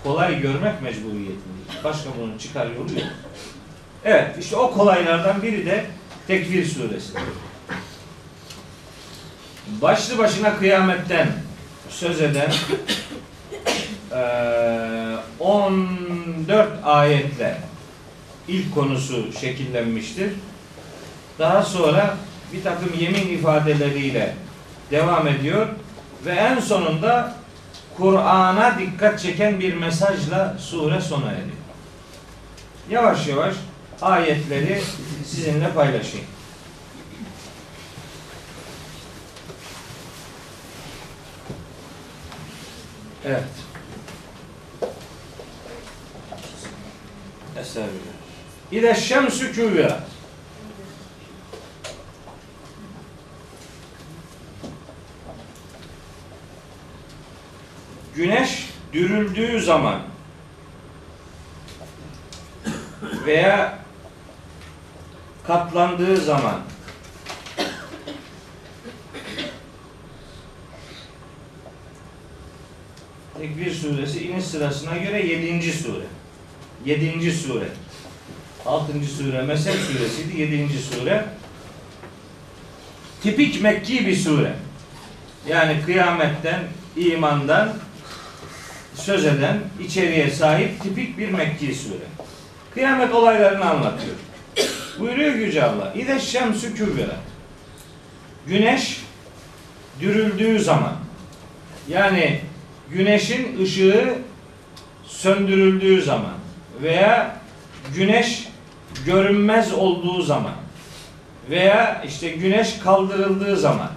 kolay 0.05 0.41
görmek 0.41 0.83
mecburiyetindeyiz. 0.83 1.85
Başka 1.85 2.11
bunun 2.21 2.39
çıkar 2.39 2.67
yolu 2.67 2.93
yok. 2.93 3.09
Evet, 4.05 4.39
işte 4.41 4.57
o 4.57 4.73
kolaylardan 4.73 5.43
biri 5.43 5.67
de 5.67 5.85
Tekvir 6.31 6.65
suresi. 6.65 7.13
Başlı 9.67 10.19
başına 10.19 10.57
kıyametten 10.57 11.29
söz 11.89 12.21
eden 12.23 12.51
eee, 14.13 15.17
14 15.41 16.69
ayetle 16.85 17.57
ilk 18.49 18.75
konusu 18.75 19.33
şekillenmiştir. 19.41 20.33
Daha 21.39 21.63
sonra 21.63 22.17
bir 22.53 22.63
takım 22.63 22.91
yemin 23.01 23.39
ifadeleriyle 23.39 24.35
devam 24.91 25.29
ediyor 25.29 25.67
ve 26.27 26.33
en 26.33 26.61
sonunda 26.61 27.35
Kur'an'a 27.97 28.79
dikkat 28.79 29.21
çeken 29.21 29.61
bir 29.61 29.75
mesajla 29.75 30.57
sure 30.59 31.01
sona 31.01 31.31
eriyor. 31.31 31.61
Yavaş 32.91 33.27
yavaş 33.27 33.55
ayetleri 34.03 34.83
sizinle 35.27 35.73
paylaşayım. 35.73 36.27
Evet. 43.25 43.45
Estağfirullah. 47.57 48.21
İde 48.73 48.95
şemsü 48.95 49.53
küvverat. 49.53 50.03
Güneş 58.15 58.69
dürüldüğü 58.93 59.61
zaman 59.61 60.01
veya 63.27 63.79
katlandığı 65.47 66.17
zaman 66.17 66.61
Tekbir 73.41 73.75
suresi 73.75 74.29
iniş 74.29 74.45
sırasına 74.45 74.97
göre 74.97 75.27
7. 75.27 75.73
sure. 75.73 76.05
7. 76.85 77.33
sure. 77.33 77.69
6. 78.67 78.93
sure 79.17 79.43
Mesel 79.43 79.73
suresiydi. 79.73 80.41
7. 80.41 80.69
sure. 80.79 81.25
Tipik 83.23 83.63
Mekki 83.63 84.07
bir 84.07 84.17
sure. 84.17 84.53
Yani 85.49 85.77
kıyametten, 85.87 86.63
imandan 86.97 87.73
söz 88.95 89.27
eden, 89.27 89.59
içeriğe 89.85 90.31
sahip 90.31 90.83
tipik 90.83 91.19
bir 91.19 91.29
Mekki 91.29 91.75
sure. 91.75 92.05
Kıyamet 92.75 93.15
olaylarını 93.15 93.65
anlatıyor. 93.65 94.17
Buyuruyor 94.99 95.35
Yüce 95.35 95.65
Allah. 95.65 95.93
İde 95.95 96.21
şemsü 96.21 96.75
küvverat. 96.75 97.21
Güneş 98.47 99.01
dürüldüğü 100.01 100.59
zaman 100.59 100.97
yani 101.89 102.50
güneşin 102.93 103.63
ışığı 103.63 104.15
söndürüldüğü 105.05 106.03
zaman 106.03 106.35
veya 106.83 107.37
güneş 107.95 108.49
görünmez 109.07 109.73
olduğu 109.73 110.23
zaman 110.23 110.55
veya 111.51 112.03
işte 112.07 112.29
güneş 112.29 112.79
kaldırıldığı 112.79 113.57
zaman 113.57 113.91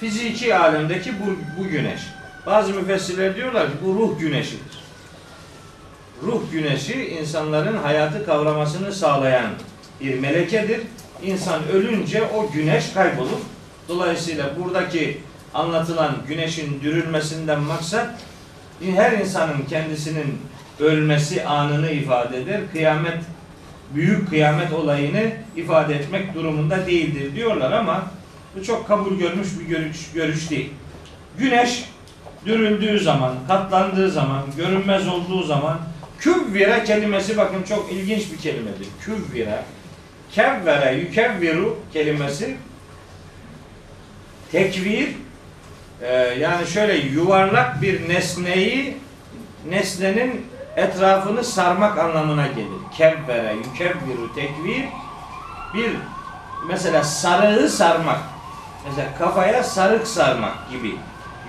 fiziki 0.00 0.54
alemdeki 0.54 1.12
bu, 1.20 1.60
bu 1.60 1.68
güneş. 1.68 2.00
Bazı 2.46 2.74
müfessirler 2.74 3.36
diyorlar 3.36 3.66
ki 3.66 3.72
bu 3.84 3.94
ruh 3.94 4.20
güneşidir. 4.20 4.86
Ruh 6.22 6.42
güneşi 6.52 7.08
insanların 7.08 7.76
hayatı 7.76 8.26
kavramasını 8.26 8.92
sağlayan 8.92 9.50
bir 10.00 10.18
melekedir. 10.18 10.80
İnsan 11.22 11.68
ölünce 11.72 12.22
o 12.22 12.50
güneş 12.52 12.92
kaybolur. 12.92 13.40
Dolayısıyla 13.88 14.50
buradaki 14.58 15.20
anlatılan 15.54 16.16
güneşin 16.28 16.80
dürülmesinden 16.80 17.60
maksat 17.60 18.10
her 18.84 19.12
insanın 19.12 19.62
kendisinin 19.68 20.38
ölmesi 20.80 21.44
anını 21.44 21.90
ifade 21.90 22.40
eder. 22.40 22.60
Kıyamet 22.72 23.18
büyük 23.94 24.28
kıyamet 24.28 24.72
olayını 24.72 25.30
ifade 25.56 25.94
etmek 25.94 26.34
durumunda 26.34 26.86
değildir 26.86 27.34
diyorlar 27.34 27.72
ama 27.72 28.10
bu 28.56 28.64
çok 28.64 28.88
kabul 28.88 29.18
görmüş 29.18 29.48
bir 29.60 29.64
görüş, 29.64 30.12
görüş 30.14 30.50
değil. 30.50 30.70
Güneş 31.38 31.84
dürüldüğü 32.46 33.00
zaman, 33.00 33.34
katlandığı 33.48 34.10
zaman, 34.10 34.42
görünmez 34.56 35.08
olduğu 35.08 35.42
zaman 35.42 35.78
küvvire 36.18 36.84
kelimesi 36.84 37.36
bakın 37.36 37.62
çok 37.62 37.92
ilginç 37.92 38.32
bir 38.32 38.38
kelimedir. 38.38 38.86
Küvvire 39.00 39.62
kevvere 40.32 40.94
yükevviru 40.94 41.78
kelimesi 41.92 42.56
tekvir 44.52 45.08
e, 46.02 46.14
yani 46.14 46.66
şöyle 46.66 46.96
yuvarlak 46.96 47.82
bir 47.82 48.08
nesneyi 48.08 48.96
nesnenin 49.68 50.46
etrafını 50.76 51.44
sarmak 51.44 51.98
anlamına 51.98 52.46
gelir. 52.46 52.80
Kevvere 52.96 53.54
yükevviru 53.54 54.34
tekvir 54.34 54.84
bir 55.74 55.90
mesela 56.68 57.04
sarığı 57.04 57.68
sarmak 57.68 58.20
mesela 58.88 59.08
kafaya 59.18 59.62
sarık 59.62 60.06
sarmak 60.06 60.70
gibi 60.70 60.96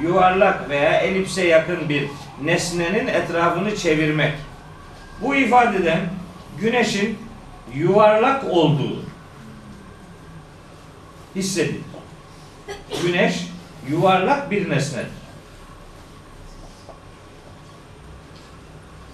yuvarlak 0.01 0.69
veya 0.69 0.99
elipse 0.99 1.47
yakın 1.47 1.89
bir 1.89 2.09
nesnenin 2.43 3.07
etrafını 3.07 3.75
çevirmek. 3.75 4.33
Bu 5.21 5.35
ifadeden 5.35 5.99
güneşin 6.59 7.19
yuvarlak 7.73 8.43
olduğu 8.43 9.03
hissedilir. 11.35 11.81
Güneş 13.01 13.46
yuvarlak 13.89 14.51
bir 14.51 14.69
nesnedir. 14.69 15.07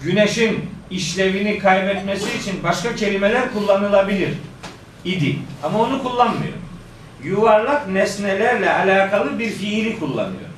Güneşin 0.02 0.70
işlevini 0.90 1.58
kaybetmesi 1.58 2.38
için 2.38 2.62
başka 2.62 2.94
kelimeler 2.94 3.52
kullanılabilir 3.52 4.30
idi. 5.04 5.36
Ama 5.62 5.78
onu 5.78 6.02
kullanmıyor. 6.02 6.52
Yuvarlak 7.24 7.88
nesnelerle 7.88 8.72
alakalı 8.72 9.38
bir 9.38 9.50
fiili 9.50 9.98
kullanıyor. 9.98 10.48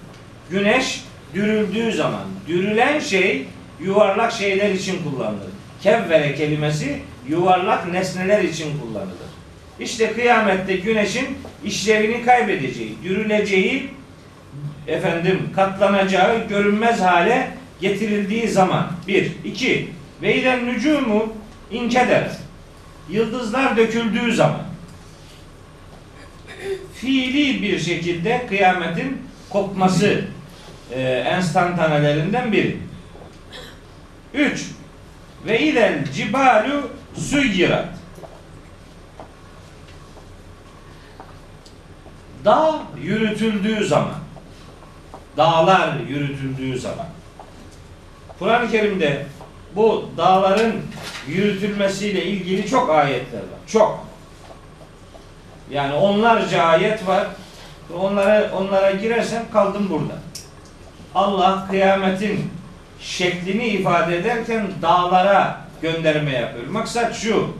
Güneş 0.50 1.04
dürüldüğü 1.34 1.92
zaman 1.92 2.24
dürülen 2.48 2.98
şey 2.98 3.46
yuvarlak 3.80 4.32
şeyler 4.32 4.70
için 4.70 5.02
kullanılır. 5.04 5.50
Kevvere 5.82 6.34
kelimesi 6.34 7.02
yuvarlak 7.28 7.92
nesneler 7.92 8.44
için 8.44 8.78
kullanılır. 8.78 9.26
İşte 9.80 10.12
kıyamette 10.12 10.76
güneşin 10.76 11.26
işlevini 11.64 12.24
kaybedeceği, 12.24 12.96
dürüleceği, 13.04 13.90
efendim 14.86 15.50
katlanacağı, 15.56 16.48
görünmez 16.48 17.00
hale 17.00 17.50
getirildiği 17.80 18.48
zaman 18.48 18.92
bir, 19.08 19.32
iki 19.44 19.88
ve 20.22 20.36
iden 20.36 20.66
nücumu 20.66 21.32
inkeder. 21.70 22.30
Yıldızlar 23.10 23.76
döküldüğü 23.76 24.34
zaman 24.34 24.62
fiili 26.94 27.62
bir 27.62 27.78
şekilde 27.78 28.46
kıyametin 28.48 29.22
kopması 29.50 30.24
e, 30.94 31.00
enstantanelerinden 31.02 32.52
biri. 32.52 32.76
Üç 34.34 34.66
ve 35.46 35.60
idel 35.60 36.04
cibalu 36.14 36.90
suyirat 37.16 37.88
Dağ 42.44 42.82
yürütüldüğü 43.02 43.86
zaman 43.86 44.25
dağlar 45.36 46.00
yürütüldüğü 46.08 46.78
zaman 46.78 47.06
Kur'an-ı 48.38 48.70
Kerim'de 48.70 49.26
bu 49.76 50.10
dağların 50.16 50.72
yürütülmesiyle 51.28 52.24
ilgili 52.24 52.66
çok 52.66 52.90
ayetler 52.90 53.38
var. 53.38 53.60
Çok. 53.66 54.06
Yani 55.70 55.94
onlarca 55.94 56.62
ayet 56.62 57.06
var. 57.06 57.26
Onlara 58.00 58.50
onlara 58.52 58.90
girersem 58.90 59.42
kaldım 59.52 59.88
burada. 59.90 60.14
Allah 61.14 61.66
kıyametin 61.70 62.50
şeklini 63.00 63.66
ifade 63.66 64.16
ederken 64.16 64.66
dağlara 64.82 65.60
gönderme 65.82 66.32
yapıyor. 66.32 66.66
Maksat 66.66 67.16
şu. 67.16 67.50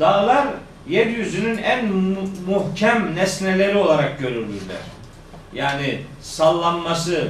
Dağlar 0.00 0.46
yeryüzünün 0.88 1.58
en 1.58 1.86
muhkem 2.46 3.16
nesneleri 3.16 3.78
olarak 3.78 4.18
görülürler. 4.18 4.76
Yani 5.52 6.00
sallanması, 6.20 7.28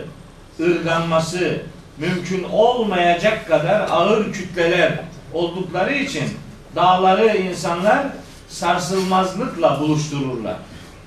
ırganması 0.61 1.57
mümkün 1.99 2.45
olmayacak 2.45 3.49
kadar 3.49 3.81
ağır 3.91 4.33
kütleler 4.33 4.93
oldukları 5.33 5.93
için 5.93 6.25
dağları 6.77 7.37
insanlar 7.37 8.07
sarsılmazlıkla 8.49 9.81
buluştururlar. 9.81 10.57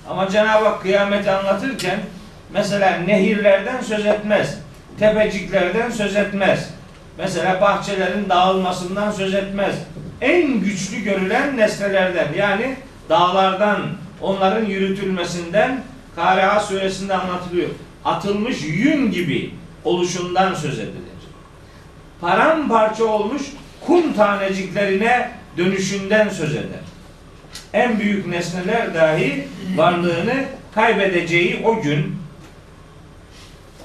Ama 0.09 0.29
Cenab-ı 0.29 0.65
Hak 0.65 0.81
kıyameti 0.81 1.31
anlatırken 1.31 1.99
mesela 2.53 2.97
nehirlerden 2.97 3.81
söz 3.81 4.05
etmez. 4.05 4.57
Tepeciklerden 4.99 5.89
söz 5.89 6.15
etmez. 6.15 6.69
Mesela 7.17 7.61
bahçelerin 7.61 8.29
dağılmasından 8.29 9.11
söz 9.11 9.33
etmez. 9.33 9.75
En 10.21 10.59
güçlü 10.59 11.03
görülen 11.03 11.57
nesnelerden 11.57 12.27
yani 12.37 12.75
dağlardan 13.09 13.79
onların 14.21 14.65
yürütülmesinden 14.65 15.83
Kariha 16.15 16.59
suresinde 16.59 17.13
anlatılıyor. 17.13 17.69
Atılmış 18.05 18.63
yün 18.63 19.11
gibi 19.11 19.53
oluşundan 19.83 20.53
söz 20.53 20.79
edilir. 20.79 21.03
Paramparça 22.21 23.03
olmuş 23.03 23.41
kum 23.81 24.13
taneciklerine 24.13 25.31
dönüşünden 25.57 26.29
söz 26.29 26.55
eder. 26.55 26.83
En 27.73 27.99
büyük 27.99 28.27
nesneler 28.27 28.93
dahi 28.93 29.47
varlığını 29.75 30.45
kaybedeceği 30.75 31.61
o 31.65 31.81
gün 31.81 32.17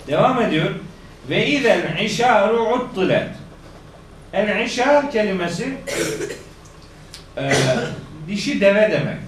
devam 0.06 0.42
ediyor. 0.42 0.70
Ve 1.30 1.46
izel 1.46 1.98
işaru 1.98 2.74
uttilet. 2.74 3.28
El 4.32 4.64
işar 4.66 5.10
kelimesi 5.10 5.74
e, 7.36 7.52
dişi 8.28 8.60
deve 8.60 8.80
demektir. 8.92 9.27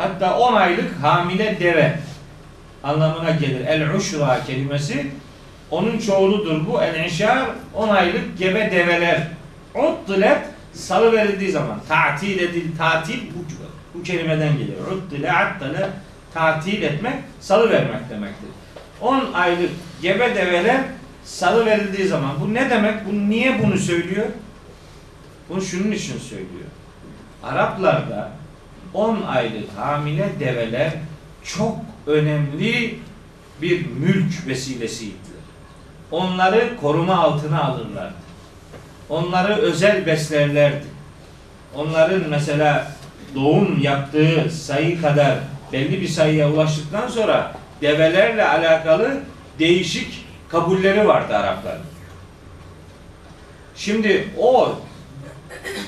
Hatta 0.00 0.38
10 0.38 0.54
aylık 0.54 1.02
hamile 1.02 1.60
deve 1.60 1.98
anlamına 2.82 3.30
gelir. 3.30 3.66
El 3.66 3.94
uşra 3.94 4.44
kelimesi 4.46 5.06
onun 5.70 5.98
çoğuludur 5.98 6.66
bu. 6.66 6.82
El 6.82 7.04
işar 7.04 7.38
10 7.74 7.88
aylık 7.88 8.38
gebe 8.38 8.70
develer. 8.70 9.26
Uttilet 9.74 10.38
salı 10.72 11.12
verildiği 11.12 11.50
zaman 11.50 11.80
tatil 11.88 12.38
edil 12.38 12.76
tatil 12.78 13.18
bu, 13.18 13.44
bu 13.94 14.02
kelimeden 14.02 14.58
gelir. 14.58 14.74
Uttile 14.92 15.32
attale 15.32 15.90
tatil 16.34 16.82
etmek 16.82 17.14
salı 17.40 17.70
vermek 17.70 18.10
demektir. 18.10 18.48
10 19.00 19.32
aylık 19.32 19.70
gebe 20.02 20.34
develer 20.34 20.80
salı 21.24 21.66
verildiği 21.66 22.08
zaman 22.08 22.30
bu 22.40 22.54
ne 22.54 22.70
demek? 22.70 23.06
Bu 23.06 23.30
niye 23.30 23.62
bunu 23.62 23.78
söylüyor? 23.78 24.26
Bunu 25.48 25.62
şunun 25.62 25.92
için 25.92 26.18
söylüyor. 26.18 26.68
Araplarda 27.42 28.39
10 28.94 29.22
aylık 29.22 29.76
hamile 29.76 30.28
develer 30.40 30.92
çok 31.44 31.76
önemli 32.06 32.98
bir 33.62 33.86
mülk 33.86 34.46
vesilesiydiler. 34.46 35.20
Onları 36.10 36.76
koruma 36.80 37.14
altına 37.14 37.62
alırlardı. 37.62 38.14
Onları 39.08 39.56
özel 39.56 40.06
beslerlerdi. 40.06 40.86
Onların 41.74 42.22
mesela 42.30 42.92
doğum 43.34 43.80
yaptığı 43.82 44.50
sayı 44.50 45.02
kadar 45.02 45.38
belli 45.72 46.00
bir 46.00 46.08
sayıya 46.08 46.50
ulaştıktan 46.52 47.08
sonra 47.08 47.54
develerle 47.82 48.48
alakalı 48.48 49.20
değişik 49.58 50.24
kabulleri 50.48 51.08
vardı 51.08 51.36
Arapların. 51.36 51.82
Şimdi 53.76 54.28
o 54.38 54.78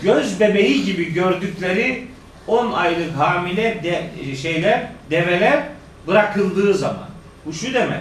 göz 0.02 0.40
bebeği 0.40 0.84
gibi 0.84 1.12
gördükleri 1.12 2.08
10 2.46 2.72
aylık 2.72 3.16
hamile 3.16 3.82
de, 3.82 4.10
şeyler, 4.36 4.88
develer 5.10 5.62
bırakıldığı 6.06 6.74
zaman. 6.74 7.08
Bu 7.46 7.52
şu 7.52 7.74
demek. 7.74 8.00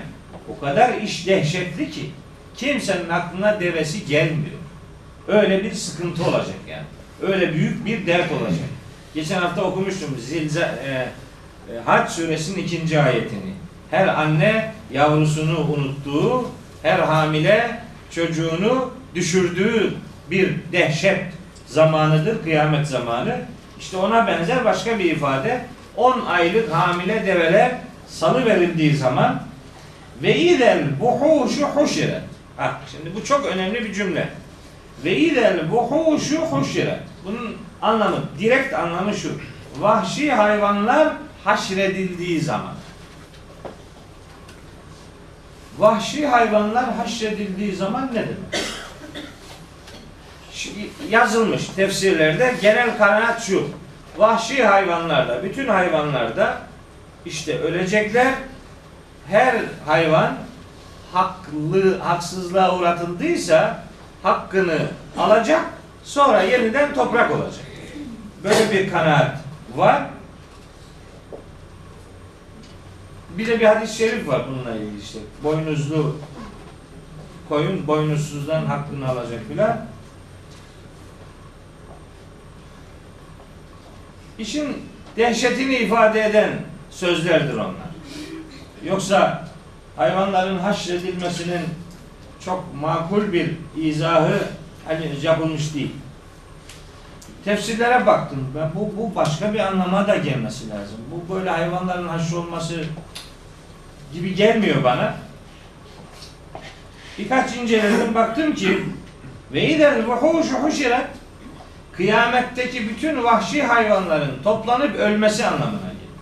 O 0.49 0.59
kadar 0.59 0.93
iş 0.93 1.27
dehşetli 1.27 1.91
ki 1.91 2.11
kimsenin 2.57 3.09
aklına 3.09 3.59
devesi 3.59 4.05
gelmiyor. 4.05 4.61
Öyle 5.27 5.63
bir 5.63 5.71
sıkıntı 5.71 6.23
olacak 6.23 6.55
yani. 6.69 6.85
Öyle 7.21 7.53
büyük 7.53 7.85
bir 7.85 8.07
dert 8.07 8.31
olacak. 8.31 8.69
Geçen 9.13 9.41
hafta 9.41 9.63
okumuştum 9.63 10.17
Zilza, 10.19 10.61
e, 10.85 10.89
e, 10.89 11.79
Hac 11.85 12.09
suresinin 12.09 12.63
ikinci 12.63 13.01
ayetini. 13.01 13.53
Her 13.91 14.07
anne 14.07 14.73
yavrusunu 14.93 15.59
unuttuğu, 15.59 16.49
her 16.83 16.99
hamile 16.99 17.79
çocuğunu 18.11 18.91
düşürdüğü 19.15 19.93
bir 20.31 20.55
dehşet 20.71 21.25
zamanıdır, 21.67 22.43
kıyamet 22.43 22.87
zamanı. 22.87 23.41
İşte 23.81 23.97
ona 23.97 24.27
benzer 24.27 24.65
başka 24.65 24.99
bir 24.99 25.05
ifade. 25.05 25.65
10 25.97 26.25
aylık 26.25 26.73
hamile 26.73 27.25
develer 27.25 27.71
salı 28.07 28.45
verildiği 28.45 28.95
zaman 28.95 29.43
ve 30.23 30.37
izel 30.37 30.99
buhuşu 30.99 31.65
huşiret. 31.65 32.21
Ha, 32.57 32.81
şimdi 32.91 33.15
bu 33.15 33.23
çok 33.23 33.45
önemli 33.45 33.85
bir 33.85 33.93
cümle. 33.93 34.29
Ve 35.05 35.17
izel 35.17 35.71
buhuşu 35.71 36.37
huşiret. 36.37 36.99
Bunun 37.25 37.57
anlamı, 37.81 38.17
direkt 38.39 38.73
anlamı 38.73 39.13
şu. 39.13 39.31
Vahşi 39.79 40.31
hayvanlar 40.31 41.13
haşredildiği 41.43 42.41
zaman. 42.41 42.73
Vahşi 45.77 46.27
hayvanlar 46.27 46.93
haşredildiği 46.93 47.75
zaman 47.75 48.07
ne 48.07 48.21
demek? 48.21 48.65
Yazılmış 51.09 51.65
tefsirlerde 51.65 52.55
genel 52.61 52.97
kanaat 52.97 53.43
şu. 53.43 53.69
Vahşi 54.17 54.65
hayvanlarda, 54.65 55.43
bütün 55.43 55.67
hayvanlarda 55.67 56.57
işte 57.25 57.59
ölecekler. 57.59 58.33
Her 59.27 59.55
hayvan 59.85 60.37
haklı, 61.13 61.99
haksızlığa 61.99 62.77
uğratıldıysa 62.77 63.83
hakkını 64.23 64.79
alacak, 65.17 65.65
sonra 66.03 66.41
yeniden 66.41 66.93
toprak 66.93 67.31
olacak. 67.31 67.65
Böyle 68.43 68.71
bir 68.71 68.91
kanaat 68.91 69.37
var. 69.75 70.03
Bir 73.37 73.47
de 73.47 73.59
bir 73.59 73.65
hadis-i 73.65 73.97
şerif 73.97 74.27
var 74.27 74.41
bununla 74.49 74.75
ilgili 74.75 75.01
işte. 75.01 75.19
Boynuzlu 75.43 76.15
koyun 77.49 77.87
boynuzsuzdan 77.87 78.65
hakkını 78.65 79.09
alacak 79.09 79.39
filan. 79.47 79.85
İşin 84.41 84.77
dehşetini 85.17 85.75
ifade 85.75 86.21
eden 86.25 86.49
sözlerdir 86.89 87.53
onlar. 87.53 87.91
Yoksa 88.83 89.47
hayvanların 89.95 90.59
haşredilmesinin 90.59 91.61
çok 92.45 92.65
makul 92.81 93.33
bir 93.33 93.51
izahı 93.75 94.39
hani 94.87 95.11
yapılmış 95.21 95.73
değil. 95.73 95.91
Tefsirlere 97.45 98.05
baktım. 98.05 98.47
Ben 98.55 98.71
bu, 98.75 98.93
bu 98.97 99.15
başka 99.15 99.53
bir 99.53 99.59
anlama 99.59 100.07
da 100.07 100.15
gelmesi 100.15 100.69
lazım. 100.69 100.97
Bu 101.11 101.35
böyle 101.35 101.49
hayvanların 101.49 102.07
haşrolması 102.07 102.83
gibi 104.13 104.35
gelmiyor 104.35 104.83
bana. 104.83 105.15
Birkaç 107.19 107.55
inceledim 107.55 108.15
baktım 108.15 108.55
ki 108.55 108.85
ve 109.53 109.69
idel 109.69 110.05
vuhuşu 110.05 110.53
huşiret 110.53 111.07
kıyametteki 111.97 112.89
bütün 112.89 113.23
vahşi 113.23 113.63
hayvanların 113.63 114.43
toplanıp 114.43 114.95
ölmesi 114.95 115.45
anlamına 115.45 115.67
geliyor. 115.67 116.17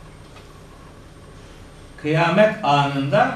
Kıyamet 2.02 2.56
anında 2.64 3.32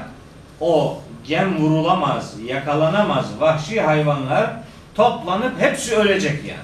o 0.60 0.98
gem 1.26 1.58
vurulamaz, 1.58 2.34
yakalanamaz 2.46 3.26
vahşi 3.40 3.80
hayvanlar 3.80 4.50
toplanıp 4.94 5.60
hepsi 5.60 5.96
ölecek 5.96 6.44
yani. 6.44 6.58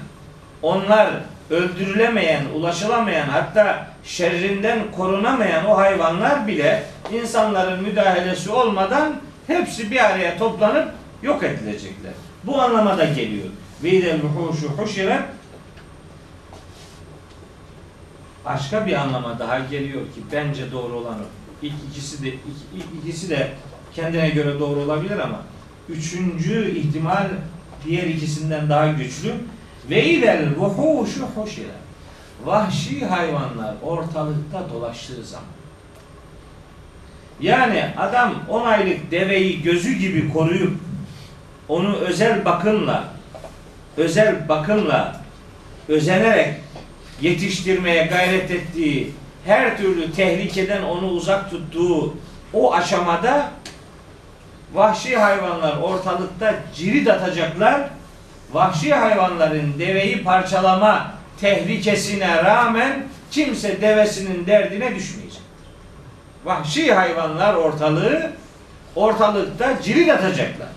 Onlar 0.61 1.09
öldürülemeyen, 1.49 2.45
ulaşılamayan 2.55 3.27
hatta 3.27 3.87
şerrinden 4.03 4.79
korunamayan 4.97 5.65
o 5.65 5.77
hayvanlar 5.77 6.47
bile 6.47 6.83
insanların 7.13 7.83
müdahalesi 7.83 8.51
olmadan 8.51 9.15
hepsi 9.47 9.91
bir 9.91 10.05
araya 10.05 10.37
toplanıp 10.37 10.87
yok 11.23 11.43
edilecekler. 11.43 12.11
Bu 12.43 12.61
anlamada 12.61 13.05
geliyor. 13.05 13.45
Ve 13.83 13.89
idel 13.89 14.19
vuhuşu 14.23 14.67
huşiret 14.67 15.21
başka 18.45 18.85
bir 18.87 18.93
anlama 18.93 19.39
daha 19.39 19.59
geliyor 19.59 20.01
ki 20.01 20.21
bence 20.31 20.71
doğru 20.71 20.93
olan 20.93 21.15
o. 21.19 21.25
İlk 21.61 21.73
ikisi 21.91 22.23
de 22.23 22.27
ilk 22.75 23.03
ikisi 23.03 23.29
de 23.29 23.49
kendine 23.95 24.29
göre 24.29 24.59
doğru 24.59 24.79
olabilir 24.79 25.19
ama 25.19 25.39
üçüncü 25.89 26.71
ihtimal 26.77 27.27
diğer 27.85 28.03
ikisinden 28.03 28.69
daha 28.69 28.87
güçlü. 28.87 29.33
Ve 29.89 30.05
idel 30.05 30.55
vuhuşu 30.57 31.25
huşiret. 31.35 31.81
Vahşi 32.45 33.05
hayvanlar 33.05 33.75
ortalıkta 33.83 34.69
dolaştığı 34.73 35.25
zaman. 35.25 35.45
Yani 37.41 37.85
adam 37.97 38.33
10 38.49 38.65
aylık 38.65 39.11
deveyi 39.11 39.61
gözü 39.61 39.93
gibi 39.93 40.33
koruyup 40.33 40.77
onu 41.67 41.95
özel 41.95 42.45
bakımla 42.45 43.03
özel 43.97 44.49
bakımla 44.49 45.21
özenerek 45.87 46.55
yetiştirmeye 47.21 48.05
gayret 48.05 48.51
ettiği 48.51 49.11
her 49.45 49.77
türlü 49.77 50.11
tehlikeden 50.11 50.83
onu 50.83 51.07
uzak 51.07 51.51
tuttuğu 51.51 52.15
o 52.53 52.73
aşamada 52.73 53.51
vahşi 54.73 55.17
hayvanlar 55.17 55.77
ortalıkta 55.77 56.55
cirit 56.75 57.07
atacaklar. 57.07 57.81
Vahşi 58.53 58.93
hayvanların 58.93 59.79
deveyi 59.79 60.23
parçalama 60.23 61.11
tehlikesine 61.41 62.43
rağmen 62.43 63.03
kimse 63.31 63.81
devesinin 63.81 64.45
derdine 64.47 64.95
düşmeyecek. 64.95 65.41
Vahşi 66.45 66.93
hayvanlar 66.93 67.53
ortalığı 67.53 68.31
ortalıkta 68.95 69.81
cirit 69.81 70.09
atacaklar. 70.09 70.67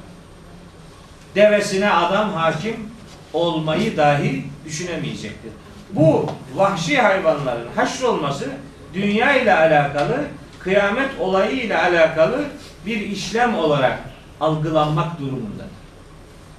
Devesine 1.34 1.90
adam 1.90 2.32
hakim 2.32 2.90
olmayı 3.32 3.96
dahi 3.96 4.44
düşünemeyecektir. 4.64 5.52
Bu 5.90 6.26
vahşi 6.54 7.00
hayvanların 7.00 7.68
haşrolması 7.76 8.50
dünya 8.94 9.36
ile 9.36 9.54
alakalı, 9.54 10.24
kıyamet 10.58 11.10
olayı 11.20 11.50
ile 11.50 11.78
alakalı 11.78 12.44
bir 12.86 13.00
işlem 13.00 13.54
olarak 13.54 13.98
algılanmak 14.40 15.20
durumunda. 15.20 15.64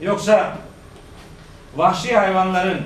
Yoksa 0.01 0.57
vahşi 1.75 2.17
hayvanların 2.17 2.81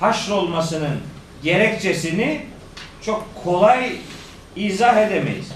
haşrolmasının 0.00 1.00
gerekçesini 1.42 2.46
çok 3.02 3.26
kolay 3.44 3.92
izah 4.56 4.96
edemeyiz. 4.96 5.52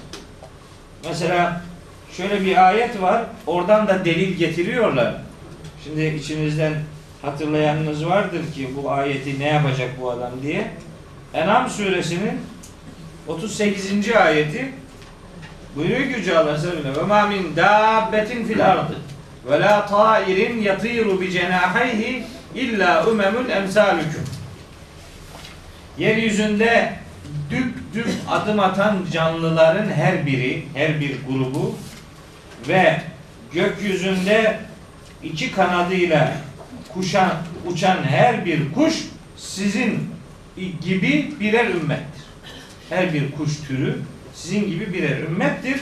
Mesela 1.09 1.62
şöyle 2.16 2.44
bir 2.44 2.68
ayet 2.68 3.03
var. 3.03 3.23
Oradan 3.47 3.88
da 3.88 4.05
delil 4.05 4.35
getiriyorlar. 4.35 5.14
Şimdi 5.85 6.05
içinizden 6.05 6.75
hatırlayanınız 7.24 8.06
vardır 8.06 8.52
ki 8.54 8.70
bu 8.76 8.90
ayeti 8.90 9.38
ne 9.40 9.48
yapacak 9.48 9.90
bu 10.00 10.10
adam 10.10 10.30
diye. 10.42 10.70
En'am 11.34 11.70
suresinin 11.70 12.40
38. 13.28 14.16
ayeti 14.16 14.72
buyuruyor 15.76 16.00
ki 16.00 16.18
Yüce 16.18 16.38
Allah 16.38 16.58
ve 16.98 17.02
ma 17.02 17.26
min 17.26 17.56
dabbetin 17.56 18.44
fil 18.44 18.66
ardı 18.66 18.96
ve 19.50 19.60
la 19.60 19.87
tairin 19.87 20.62
yatiru 20.62 21.20
bi 21.20 21.30
cenahayhi 21.30 22.24
illa 22.54 23.06
umemul 23.06 23.48
emsalüküm 23.48 24.24
yeryüzünde 25.98 26.92
düp 27.50 27.94
düp 27.94 28.08
adım 28.30 28.60
atan 28.60 28.96
canlıların 29.12 29.90
her 29.90 30.26
biri, 30.26 30.64
her 30.74 31.00
bir 31.00 31.16
grubu 31.28 31.74
ve 32.68 33.00
gökyüzünde 33.52 34.58
iki 35.22 35.52
kanadıyla 35.52 36.32
kuşan, 36.94 37.33
uçan 37.66 38.02
her 38.02 38.44
bir 38.44 38.72
kuş 38.72 38.94
sizin 39.37 40.11
gibi 40.57 41.35
birer 41.40 41.66
ümmettir. 41.66 42.24
Her 42.90 43.14
bir 43.14 43.33
kuş 43.33 43.61
türü 43.68 43.98
sizin 44.35 44.66
gibi 44.66 44.92
birer 44.92 45.18
ümmettir. 45.18 45.80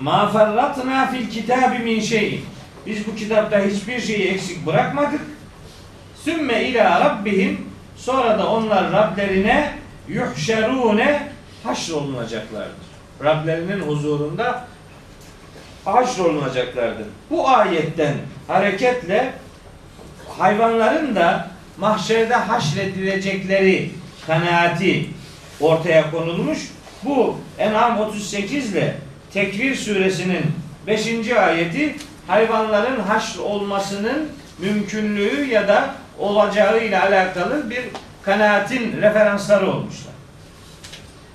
Ma 0.00 0.28
ferratna 0.28 1.06
fil 1.06 1.30
kitabi 1.30 1.78
min 1.78 2.00
şeyin. 2.00 2.44
Biz 2.86 3.06
bu 3.06 3.14
kitapta 3.14 3.60
hiçbir 3.64 4.00
şeyi 4.00 4.28
eksik 4.28 4.66
bırakmadık. 4.66 5.20
Sümme 6.24 6.64
ila 6.64 7.00
rabbihim 7.00 7.66
sonra 7.96 8.38
da 8.38 8.52
onlar 8.52 8.92
Rablerine 8.92 9.72
yuhşerune 10.08 11.28
haşrolunacaklardır. 11.64 12.88
Rablerinin 13.24 13.80
huzurunda 13.80 14.66
haşrolunacaklardır. 15.84 17.06
Bu 17.30 17.48
ayetten 17.48 18.14
hareketle 18.48 19.32
hayvanların 20.38 21.14
da 21.16 21.48
mahşerde 21.78 22.34
haşredilecekleri 22.34 23.90
kanaati 24.26 25.10
ortaya 25.60 26.10
konulmuş. 26.10 26.58
Bu 27.04 27.36
En'am 27.58 28.00
38 28.00 28.72
ile 28.72 28.96
Tekvir 29.32 29.74
suresinin 29.74 30.42
5. 30.86 31.30
ayeti 31.30 31.96
hayvanların 32.26 33.00
haşr 33.00 33.38
olmasının 33.38 34.28
mümkünlüğü 34.58 35.44
ya 35.44 35.68
da 35.68 35.94
olacağı 36.18 36.84
ile 36.84 37.00
alakalı 37.00 37.70
bir 37.70 37.84
kanaatin 38.22 39.02
referansları 39.02 39.70
olmuşlar. 39.70 40.12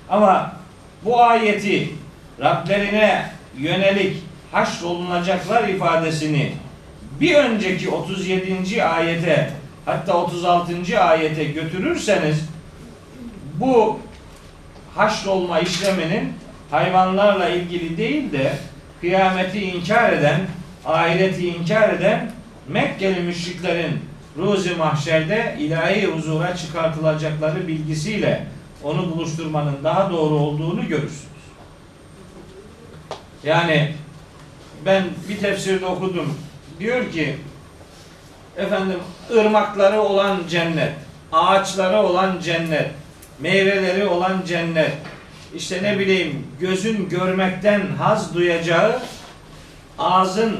Ama 0.08 0.52
bu 1.04 1.22
ayeti 1.22 1.88
Rablerine 2.40 3.30
yönelik 3.58 4.23
haşr 4.54 4.84
olunacaklar 4.84 5.68
ifadesini 5.68 6.52
bir 7.20 7.34
önceki 7.34 7.90
37. 7.90 8.84
ayete 8.84 9.50
hatta 9.84 10.16
36. 10.16 11.00
ayete 11.00 11.44
götürürseniz 11.44 12.48
bu 13.54 13.98
haşr 14.94 15.26
olma 15.26 15.60
işleminin 15.60 16.32
hayvanlarla 16.70 17.48
ilgili 17.48 17.96
değil 17.96 18.32
de 18.32 18.52
kıyameti 19.00 19.60
inkar 19.60 20.12
eden, 20.12 20.40
ahireti 20.84 21.48
inkar 21.48 21.88
eden 21.88 22.30
Mekkeli 22.68 23.20
müşriklerin 23.20 24.00
ruzi 24.36 24.74
mahşerde 24.74 25.56
ilahi 25.58 26.06
huzura 26.06 26.56
çıkartılacakları 26.56 27.68
bilgisiyle 27.68 28.46
onu 28.82 29.10
buluşturmanın 29.10 29.76
daha 29.84 30.10
doğru 30.10 30.34
olduğunu 30.34 30.88
görürsünüz. 30.88 31.24
Yani 33.44 33.94
ben 34.86 35.04
bir 35.28 35.38
tefsirde 35.38 35.86
okudum. 35.86 36.38
Diyor 36.78 37.12
ki 37.12 37.36
efendim 38.56 38.98
ırmakları 39.36 40.00
olan 40.00 40.38
cennet, 40.48 40.92
ağaçları 41.32 42.02
olan 42.02 42.40
cennet, 42.40 42.90
meyveleri 43.40 44.06
olan 44.06 44.42
cennet, 44.46 44.92
işte 45.54 45.82
ne 45.82 45.98
bileyim 45.98 46.46
gözün 46.60 47.08
görmekten 47.08 47.82
haz 47.98 48.34
duyacağı, 48.34 49.00
ağzın 49.98 50.56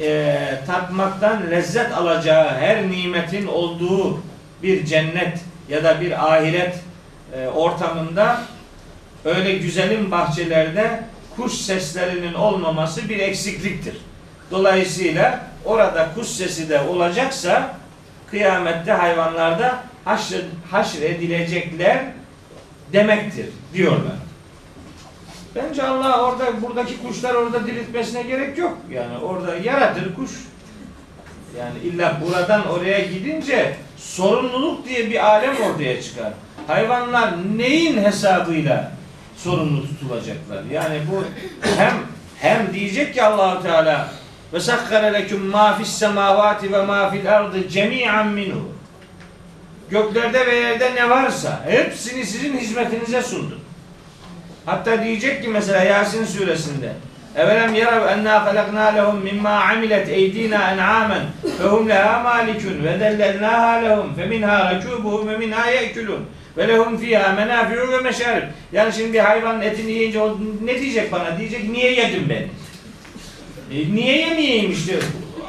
e, 0.00 0.38
tatmaktan 0.66 1.50
lezzet 1.50 1.92
alacağı 1.92 2.48
her 2.48 2.90
nimetin 2.90 3.46
olduğu 3.46 4.20
bir 4.62 4.86
cennet 4.86 5.40
ya 5.68 5.84
da 5.84 6.00
bir 6.00 6.34
ahiret 6.34 6.74
e, 7.36 7.46
ortamında 7.46 8.40
öyle 9.24 9.58
güzelim 9.58 10.10
bahçelerde 10.10 11.00
kuş 11.36 11.52
seslerinin 11.52 12.34
olmaması 12.34 13.08
bir 13.08 13.18
eksikliktir. 13.18 13.96
Dolayısıyla 14.50 15.40
orada 15.64 16.08
kuş 16.14 16.26
sesi 16.26 16.68
de 16.68 16.80
olacaksa 16.80 17.76
kıyamette 18.30 18.92
hayvanlarda 18.92 19.84
haşr, 20.04 20.44
haşr 20.70 21.02
edilecekler 21.02 22.04
demektir 22.92 23.46
diyorlar. 23.74 24.16
Bence 25.54 25.82
Allah 25.82 26.22
orada 26.22 26.62
buradaki 26.62 27.02
kuşlar 27.02 27.34
orada 27.34 27.66
diriltmesine 27.66 28.22
gerek 28.22 28.58
yok. 28.58 28.78
Yani 28.90 29.18
orada 29.18 29.56
yaratır 29.56 30.14
kuş. 30.14 30.30
Yani 31.58 31.78
illa 31.84 32.20
buradan 32.26 32.68
oraya 32.68 32.98
gidince 32.98 33.76
sorumluluk 33.96 34.88
diye 34.88 35.10
bir 35.10 35.26
alem 35.26 35.56
ortaya 35.56 36.02
çıkar. 36.02 36.32
Hayvanlar 36.66 37.34
neyin 37.56 38.04
hesabıyla 38.04 38.92
sorumlu 39.36 39.82
tutulacaklar? 39.82 40.62
Yani 40.72 41.00
bu 41.10 41.24
hem 41.76 41.94
hem 42.40 42.74
diyecek 42.74 43.14
ki 43.14 43.22
Allahu 43.22 43.62
Teala 43.62 44.08
ve 44.52 44.60
sakkara 44.60 45.06
leküm 45.06 45.46
ma 45.46 45.76
fis 45.76 45.88
semavati 45.88 46.72
ve 46.72 46.82
ma 46.82 47.10
fil 47.10 47.34
ardı 47.36 47.68
cemi'an 47.68 48.28
minhu. 48.28 48.74
Göklerde 49.90 50.46
ve 50.46 50.54
yerde 50.54 50.94
ne 50.94 51.10
varsa 51.10 51.60
hepsini 51.66 52.26
sizin 52.26 52.56
hizmetinize 52.58 53.22
sundum. 53.22 53.60
Hatta 54.66 55.04
diyecek 55.04 55.42
ki 55.42 55.48
mesela 55.48 55.84
Yasin 55.84 56.24
suresinde 56.24 56.92
Evelem 57.36 57.74
yarav 57.74 58.08
enna 58.08 58.46
halakna 58.46 58.84
lehum 58.84 59.22
mimma 59.22 59.50
amilet 59.50 60.08
eydina 60.08 60.70
en'amen 60.72 61.22
fehum 61.58 61.88
leha 61.88 62.22
malikun 62.22 62.84
ve 62.84 63.00
dellelnaha 63.00 63.72
lehum 63.72 64.14
fe 64.14 64.26
minha 64.26 64.74
rakubuhum 64.74 65.28
ve 65.28 65.36
minha 65.36 65.70
yekulun 65.70 66.26
ve 66.56 66.68
lehum 66.68 66.98
fiha 66.98 67.32
menafi'u 67.32 67.92
ve 67.92 68.00
meşarib. 68.00 68.42
Yani 68.72 68.92
şimdi 68.92 69.12
bir 69.12 69.18
hayvanın 69.18 69.60
etini 69.60 69.92
yiyince 69.92 70.20
o 70.20 70.38
ne 70.64 70.80
diyecek 70.80 71.12
bana? 71.12 71.38
Diyecek 71.38 71.70
niye 71.70 71.92
yedim 71.92 72.28
beni? 72.28 72.48
E, 73.78 73.94
niye 73.94 74.18
yemeyeyim 74.18 74.72
işte? 74.72 74.98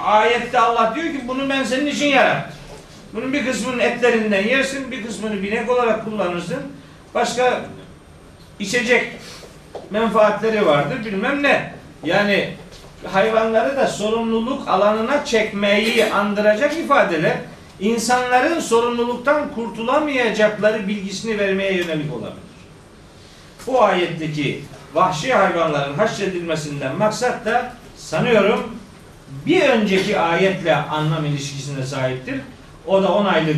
Ayette 0.04 0.60
Allah 0.60 0.94
diyor 0.96 1.06
ki 1.06 1.22
bunu 1.28 1.50
ben 1.50 1.64
senin 1.64 1.86
için 1.86 2.06
yarattım. 2.06 2.56
Bunun 3.14 3.34
bir 3.34 3.46
kısmının 3.46 3.80
etlerinden 3.80 4.44
yersin, 4.44 4.92
bir 4.92 5.06
kısmını 5.06 5.44
binek 5.44 5.70
olarak 5.70 6.06
kullanırsın. 6.06 6.64
Başka 7.14 7.62
içecek 8.60 9.12
menfaatleri 9.92 10.66
vardır 10.66 11.06
bilmem 11.06 11.44
ne. 11.44 11.74
Yani 12.04 12.50
hayvanları 13.04 13.78
da 13.78 13.88
sorumluluk 13.88 14.68
alanına 14.68 15.26
çekmeyi 15.26 16.06
andıracak 16.06 16.74
ifadeler 16.78 17.38
insanların 17.80 18.60
sorumluluktan 18.60 19.54
kurtulamayacakları 19.56 20.88
bilgisini 20.88 21.38
vermeye 21.40 21.74
yönelik 21.74 22.14
olabilir. 22.14 22.46
Bu 23.68 23.84
ayetteki 23.84 24.64
vahşi 24.94 25.34
hayvanların 25.34 25.94
haşredilmesinden 25.94 26.96
maksat 26.96 27.46
da 27.46 27.74
sanıyorum 27.98 28.76
bir 29.46 29.62
önceki 29.62 30.20
ayetle 30.20 30.76
anlam 30.76 31.26
ilişkisine 31.26 31.86
sahiptir. 31.86 32.36
O 32.86 33.04
da 33.04 33.14
10 33.14 33.26
aylık 33.26 33.58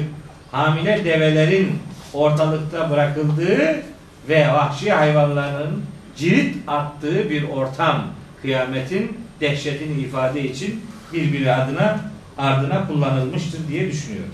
hamile 0.51 1.05
develerin 1.05 1.79
ortalıkta 2.13 2.89
bırakıldığı 2.89 3.83
ve 4.29 4.47
vahşi 4.53 4.91
hayvanların 4.91 5.83
cirit 6.17 6.55
attığı 6.67 7.29
bir 7.29 7.49
ortam 7.49 8.03
kıyametin 8.41 9.17
dehşetini 9.41 10.01
ifade 10.01 10.43
için 10.43 10.85
birbiri 11.13 11.53
adına 11.53 11.99
ardına 12.37 12.87
kullanılmıştır 12.87 13.67
diye 13.67 13.91
düşünüyorum. 13.91 14.33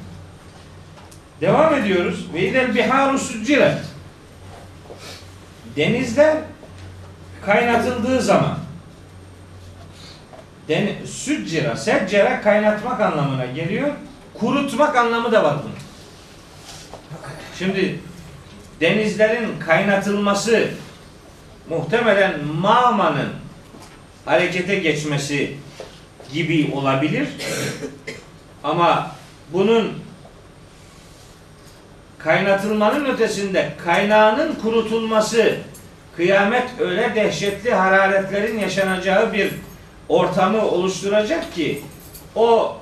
Devam 1.41 1.75
ediyoruz. 1.75 2.27
Ve 2.33 2.47
idel 2.47 2.75
biharu 2.75 3.19
succiret. 3.19 3.79
Denizler 5.75 6.37
kaynatıldığı 7.45 8.21
zaman 8.21 8.57
den, 10.67 10.87
süccira, 11.05 11.75
seccera 11.75 12.41
kaynatmak 12.41 13.01
anlamına 13.01 13.45
geliyor. 13.45 13.91
Kurutmak 14.33 14.95
anlamı 14.95 15.31
da 15.31 15.43
var 15.43 15.57
bunun. 15.63 15.75
Şimdi 17.59 17.99
denizlerin 18.81 19.59
kaynatılması 19.59 20.67
muhtemelen 21.69 22.45
mağmanın 22.45 23.29
harekete 24.25 24.75
geçmesi 24.75 25.57
gibi 26.33 26.71
olabilir. 26.73 27.27
Ama 28.63 29.11
bunun 29.53 29.93
kaynatılmanın 32.17 33.05
ötesinde 33.05 33.69
kaynağının 33.85 34.55
kurutulması 34.55 35.55
kıyamet 36.15 36.69
öyle 36.79 37.15
dehşetli 37.15 37.73
hararetlerin 37.73 38.59
yaşanacağı 38.59 39.33
bir 39.33 39.51
ortamı 40.09 40.67
oluşturacak 40.67 41.55
ki 41.55 41.81
o 42.35 42.77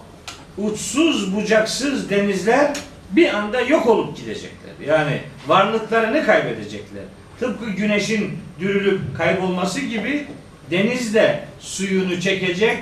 uçsuz 0.57 1.35
bucaksız 1.35 2.09
denizler 2.09 2.73
bir 3.11 3.34
anda 3.34 3.61
yok 3.61 3.88
olup 3.88 4.17
gidecekler. 4.17 4.71
Yani 4.88 5.21
varlıklarını 5.47 6.26
kaybedecekler. 6.26 7.03
Tıpkı 7.39 7.69
güneşin 7.69 8.38
dürülüp 8.59 9.17
kaybolması 9.17 9.80
gibi 9.80 10.28
deniz 10.71 11.13
de 11.13 11.43
suyunu 11.59 12.21
çekecek. 12.21 12.78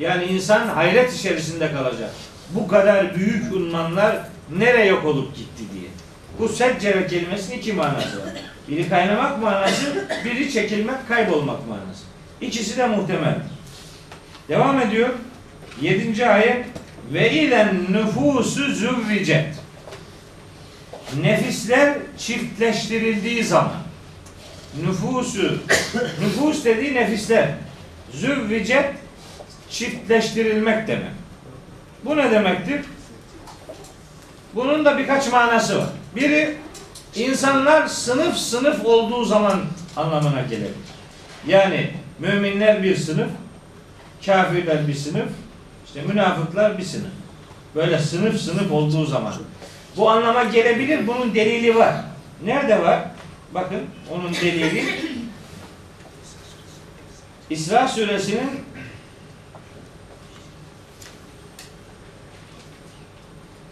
Yani 0.00 0.24
insan 0.24 0.68
hayret 0.68 1.14
içerisinde 1.14 1.72
kalacak. 1.72 2.10
Bu 2.50 2.68
kadar 2.68 3.16
büyük 3.16 3.52
unmanlar 3.52 4.16
nereye 4.58 4.86
yok 4.86 5.04
olup 5.04 5.36
gitti 5.36 5.62
diye. 5.74 5.90
Bu 6.38 6.48
seccere 6.48 7.06
kelimesinin 7.06 7.58
iki 7.58 7.72
manası 7.72 8.20
var. 8.20 8.28
Biri 8.68 8.88
kaynamak 8.88 9.42
manası, 9.42 10.08
biri 10.24 10.52
çekilmek, 10.52 11.08
kaybolmak 11.08 11.68
manası. 11.68 12.04
İkisi 12.40 12.78
de 12.78 12.86
muhtemeldir. 12.86 13.42
Devam 14.48 14.80
ediyor. 14.80 15.08
Yedinci 15.80 16.26
ayet 16.26 16.66
ve 17.12 17.32
ilen 17.32 17.86
nüfusu 17.92 18.74
züvvicet 18.74 19.54
nefisler 21.22 21.98
çiftleştirildiği 22.18 23.44
zaman 23.44 23.76
nüfusu 24.86 25.58
nüfus 26.20 26.64
dediği 26.64 26.94
nefisler 26.94 27.48
züvvicet 28.12 28.99
çiftleştirilmek 29.70 30.88
demek. 30.88 31.10
Bu 32.04 32.16
ne 32.16 32.30
demektir? 32.30 32.80
Bunun 34.54 34.84
da 34.84 34.98
birkaç 34.98 35.32
manası 35.32 35.78
var. 35.78 35.88
Biri 36.16 36.56
insanlar 37.14 37.86
sınıf 37.86 38.36
sınıf 38.36 38.84
olduğu 38.84 39.24
zaman 39.24 39.60
anlamına 39.96 40.42
gelebilir. 40.42 40.74
Yani 41.46 41.90
müminler 42.18 42.82
bir 42.82 42.96
sınıf, 42.96 43.28
kafirler 44.26 44.88
bir 44.88 44.94
sınıf, 44.94 45.28
işte 45.86 46.02
münafıklar 46.02 46.78
bir 46.78 46.82
sınıf. 46.82 47.10
Böyle 47.74 47.98
sınıf 47.98 48.40
sınıf 48.40 48.72
olduğu 48.72 49.06
zaman. 49.06 49.34
Bu 49.96 50.10
anlama 50.10 50.44
gelebilir. 50.44 51.06
Bunun 51.06 51.34
delili 51.34 51.76
var. 51.76 51.94
Nerede 52.44 52.82
var? 52.82 53.00
Bakın 53.54 53.80
onun 54.10 54.34
delili 54.34 54.84
İsra 57.50 57.88
suresinin 57.88 58.50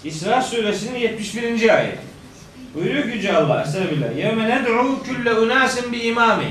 İsra 0.05 0.43
suresinin 0.43 0.99
71. 0.99 1.77
ayet. 1.77 1.99
Buyuruyor 2.75 3.03
ki 3.03 3.09
Yüce 3.09 3.37
Allah 3.37 3.63
Estağfirullah. 3.63 4.17
Yevme 4.17 4.49
ned'u 4.49 5.03
külle 5.03 5.33
unasin 5.33 5.93
bi 5.93 5.99
imami. 5.99 6.45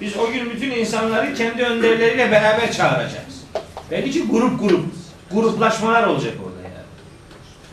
Biz 0.00 0.16
o 0.16 0.32
gün 0.32 0.50
bütün 0.50 0.70
insanları 0.70 1.34
kendi 1.34 1.62
önderleriyle 1.62 2.30
beraber 2.30 2.72
çağıracağız. 2.72 3.44
Belki 3.90 4.26
grup 4.26 4.60
grup, 4.60 4.84
gruplaşmalar 5.32 6.06
olacak 6.06 6.34
orada 6.44 6.62
yani. 6.62 6.86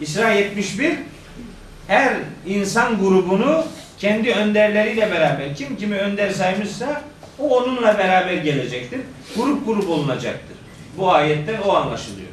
İsra 0.02 0.30
71 0.30 0.94
her 1.88 2.14
insan 2.46 3.00
grubunu 3.00 3.64
kendi 3.98 4.32
önderleriyle 4.32 5.12
beraber 5.12 5.56
kim 5.56 5.78
kimi 5.78 5.96
önder 5.96 6.30
saymışsa 6.30 7.02
o 7.40 7.58
onunla 7.58 7.98
beraber 7.98 8.34
gelecektir. 8.34 9.02
Grup 9.36 9.66
grup 9.66 9.90
olunacaktır. 9.90 10.58
Bu 10.98 11.12
ayetten 11.12 11.62
o 11.62 11.74
anlaşılıyor. 11.74 12.29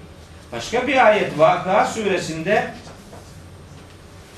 Başka 0.52 0.86
bir 0.86 1.06
ayet 1.06 1.38
Vakıa 1.38 1.86
suresinde 1.86 2.70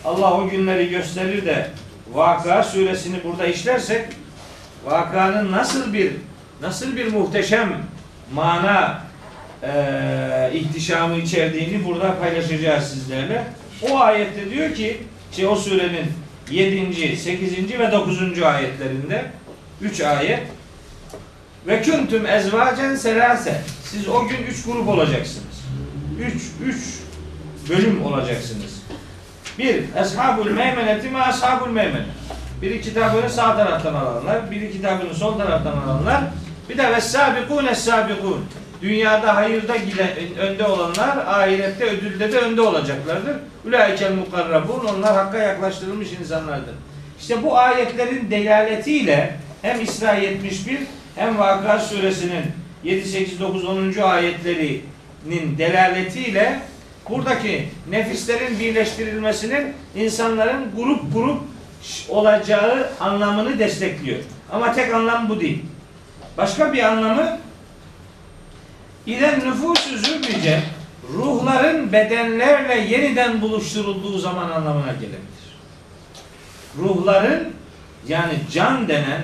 Allah 0.05 0.35
o 0.35 0.49
günleri 0.49 0.91
gösterir 0.91 1.47
de 1.47 1.71
Vakıa 2.13 2.63
suresini 2.63 3.25
burada 3.25 3.47
işlersek 3.47 4.07
Vakıanın 4.85 5.53
nasıl 5.53 5.93
bir 5.93 6.13
nasıl 6.63 6.97
bir 6.97 7.13
muhteşem 7.13 7.83
mana 8.33 9.03
e, 9.63 10.51
ihtişamı 10.55 11.17
içerdiğini 11.17 11.85
burada 11.85 12.19
paylaşacağız 12.19 12.89
sizlerle. 12.89 13.45
O 13.91 13.99
ayette 13.99 14.51
diyor 14.51 14.75
ki 14.75 15.03
şey 15.33 15.47
o 15.47 15.57
surenin 15.57 16.07
7. 16.51 17.17
8. 17.17 17.79
ve 17.79 17.93
9. 17.93 18.43
ayetlerinde 18.43 19.25
3 19.81 20.01
ayet 20.01 20.43
ve 21.67 21.83
küntüm 21.83 22.27
ezvacen 22.27 22.95
selase 22.95 23.61
siz 23.85 24.09
o 24.09 24.29
gün 24.29 24.43
üç 24.51 24.65
grup 24.65 24.89
olacaksınız. 24.89 25.58
Üç, 26.27 26.43
üç 26.65 27.01
bölüm 27.71 28.05
olacaksınız. 28.05 28.83
Bir, 29.59 29.83
eshabul 29.97 30.51
meymeneti 30.51 31.09
mi 31.09 31.19
ashabul 31.19 31.71
meymene. 31.71 32.07
Biri 32.63 32.81
kitabını 32.81 33.31
sağ 33.31 33.57
taraftan 33.57 33.95
alanlar, 33.95 34.51
biri 34.51 34.73
kitabını 34.73 35.15
sol 35.15 35.39
taraftan 35.39 35.77
alanlar. 35.77 36.21
Bir 36.69 36.79
de 36.79 36.93
vessabikun 36.93 37.67
es-sabikun. 37.67 38.45
Dünyada 38.83 39.37
hayırda 39.37 39.77
giden, 39.77 40.09
önde 40.39 40.67
olanlar 40.67 41.17
ahirette 41.27 41.85
ödülde 41.85 42.33
de 42.33 42.39
önde 42.39 42.61
olacaklardır. 42.61 43.37
Ülaikel 43.65 44.13
mukarrabun 44.13 44.85
onlar 44.85 45.15
hakka 45.15 45.39
yaklaştırılmış 45.39 46.09
insanlardır. 46.13 46.75
İşte 47.21 47.43
bu 47.43 47.59
ayetlerin 47.59 48.31
delaletiyle 48.31 49.37
hem 49.63 49.81
İsra 49.81 50.13
71 50.13 50.79
hem 51.17 51.39
Vakıa 51.39 51.79
suresinin 51.79 52.45
7, 52.85 53.09
8, 53.09 53.41
9, 53.41 53.65
10. 53.65 53.93
ayetlerinin 55.27 55.59
delaletiyle 55.59 56.61
buradaki 57.09 57.69
nefislerin 57.91 58.59
birleştirilmesinin 58.59 59.75
insanların 59.97 60.71
grup 60.77 61.15
grup 61.15 61.41
olacağı 62.09 62.91
anlamını 63.01 63.59
destekliyor. 63.59 64.19
Ama 64.53 64.73
tek 64.73 64.95
anlam 64.95 65.29
bu 65.29 65.41
değil. 65.41 65.65
Başka 66.37 66.73
bir 66.73 66.83
anlamı 66.83 67.39
İlen 69.07 69.41
nüfusu 69.41 69.99
zübbice 69.99 70.63
ruhların 71.15 71.93
bedenlerle 71.93 72.75
yeniden 72.75 73.41
buluşturulduğu 73.41 74.19
zaman 74.19 74.51
anlamına 74.51 74.93
gelebilir. 74.93 75.49
Ruhların 76.79 77.53
yani 78.09 78.33
can 78.53 78.89
denen 78.89 79.23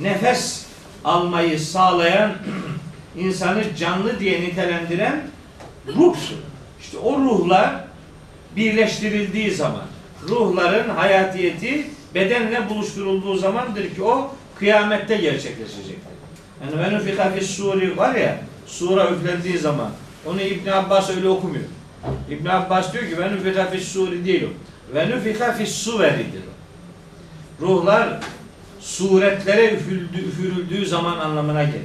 nefes 0.00 0.66
almayı 1.04 1.60
sağlayan 1.60 2.32
insanı 3.16 3.76
canlı 3.76 4.20
diye 4.20 4.40
nitelendiren 4.40 5.31
ruhtur. 5.86 6.36
İşte 6.80 6.98
o 6.98 7.20
ruhlar 7.20 7.84
birleştirildiği 8.56 9.50
zaman 9.50 9.84
ruhların 10.28 10.88
hayatiyeti 10.88 11.86
bedenle 12.14 12.68
buluşturulduğu 12.70 13.36
zamandır 13.36 13.94
ki 13.94 14.02
o 14.02 14.34
kıyamette 14.58 15.16
gerçekleşecektir. 15.16 16.12
Yani 16.64 16.82
ve 16.82 16.96
nufika 16.96 17.32
suri 17.40 17.96
var 17.96 18.14
ya 18.14 18.40
sura 18.66 19.10
üflendiği 19.10 19.58
zaman 19.58 19.90
onu 20.26 20.40
İbn 20.40 20.70
Abbas 20.70 21.10
öyle 21.10 21.28
okumuyor. 21.28 21.64
İbn 22.30 22.46
Abbas 22.46 22.92
diyor 22.92 23.04
ki 23.08 23.18
ve 23.18 23.32
nufika 23.32 23.70
suri 23.80 24.24
değil 24.24 24.44
o. 24.44 24.48
Ve 24.94 25.10
nufika 25.10 25.66
suveridir 25.66 26.42
o. 26.42 26.52
Ruhlar 27.66 28.20
suretlere 28.80 29.74
üfürüldü, 29.74 30.18
üfürüldüğü 30.28 30.86
zaman 30.86 31.18
anlamına 31.18 31.64
gelir. 31.64 31.80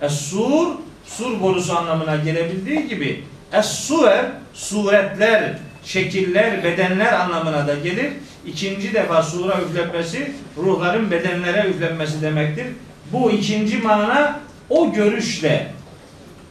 Es-sur, 0.00 0.68
sur 1.06 1.40
borusu 1.40 1.76
anlamına 1.76 2.16
gelebildiği 2.16 2.88
gibi 2.88 3.24
Es-suver, 3.52 4.24
suretler, 4.54 5.58
şekiller, 5.84 6.64
bedenler 6.64 7.12
anlamına 7.12 7.66
da 7.66 7.74
gelir. 7.74 8.12
İkinci 8.46 8.94
defa 8.94 9.22
sura 9.22 9.60
üflenmesi 9.60 10.32
ruhların 10.56 11.10
bedenlere 11.10 11.68
üflenmesi 11.68 12.22
demektir. 12.22 12.66
Bu 13.12 13.30
ikinci 13.30 13.78
mana 13.78 14.40
o 14.70 14.92
görüşle 14.92 15.66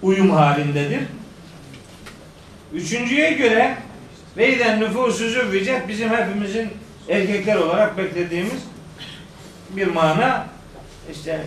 uyum 0.02 0.30
halindedir. 0.30 1.02
Üçüncüye 2.74 3.32
göre 3.32 3.78
Veyden 4.38 4.80
nüfusu 4.80 5.30
züvvicet 5.30 5.88
bizim 5.88 6.10
hepimizin 6.10 6.70
erkekler 7.10 7.56
olarak 7.56 7.98
beklediğimiz 7.98 8.64
bir 9.70 9.88
mana 9.88 10.48
işte 11.12 11.42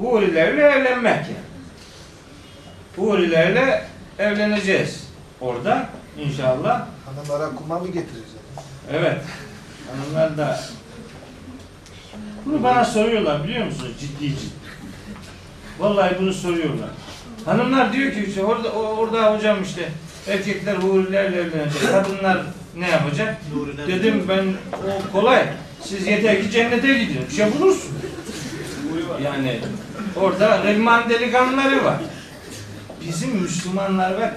hurilerle 0.00 0.62
evlenmek 0.62 1.16
yani. 1.16 1.51
Hurilerle 2.96 3.84
evleneceğiz 4.18 5.08
orada 5.40 5.88
inşallah. 6.18 6.86
Hanımlara 7.06 7.50
kuma 7.54 7.78
mı 7.78 7.86
getireceğiz? 7.86 8.28
Evet. 8.92 9.20
Hanımlar 9.90 10.36
da 10.38 10.60
bunu 12.46 12.62
bana 12.62 12.84
soruyorlar 12.84 13.44
biliyor 13.44 13.66
musunuz 13.66 13.92
ciddi 14.00 14.28
ciddi. 14.28 14.52
Vallahi 15.78 16.16
bunu 16.18 16.32
soruyorlar. 16.32 16.88
Hanımlar 17.44 17.92
diyor 17.92 18.12
ki 18.12 18.24
işte 18.28 18.44
orada 18.44 18.72
orada 18.72 19.34
hocam 19.34 19.62
işte 19.62 19.88
erkekler 20.28 20.74
hurilerle 20.76 21.36
evlenecek. 21.36 21.82
Kadınlar 21.90 22.42
ne 22.76 22.90
yapacak? 22.90 23.36
Dedim 23.88 24.24
ben 24.28 24.44
o 24.88 25.12
kolay. 25.12 25.46
Siz 25.82 26.06
yeter 26.06 26.42
ki 26.42 26.50
cennete 26.50 26.98
gidin. 26.98 27.20
Bir 27.30 27.34
şey 27.34 27.52
bulursun. 27.52 27.90
Yani 29.24 29.60
orada 30.16 30.64
Rehman 30.64 31.10
delikanlıları 31.10 31.84
var. 31.84 31.96
Bizim 33.08 33.36
Müslümanlar 33.36 34.20
var. 34.20 34.30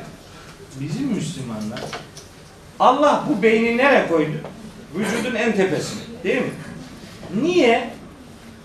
Bizim 0.80 1.08
Müslümanlar 1.08 1.80
Allah 2.80 3.24
bu 3.30 3.44
beyni 3.44 3.78
nereye 3.78 4.08
koydu? 4.08 4.38
Vücudun 4.96 5.36
en 5.36 5.56
tepesine. 5.56 6.02
Değil 6.24 6.42
mi? 6.42 6.52
Niye? 7.42 7.90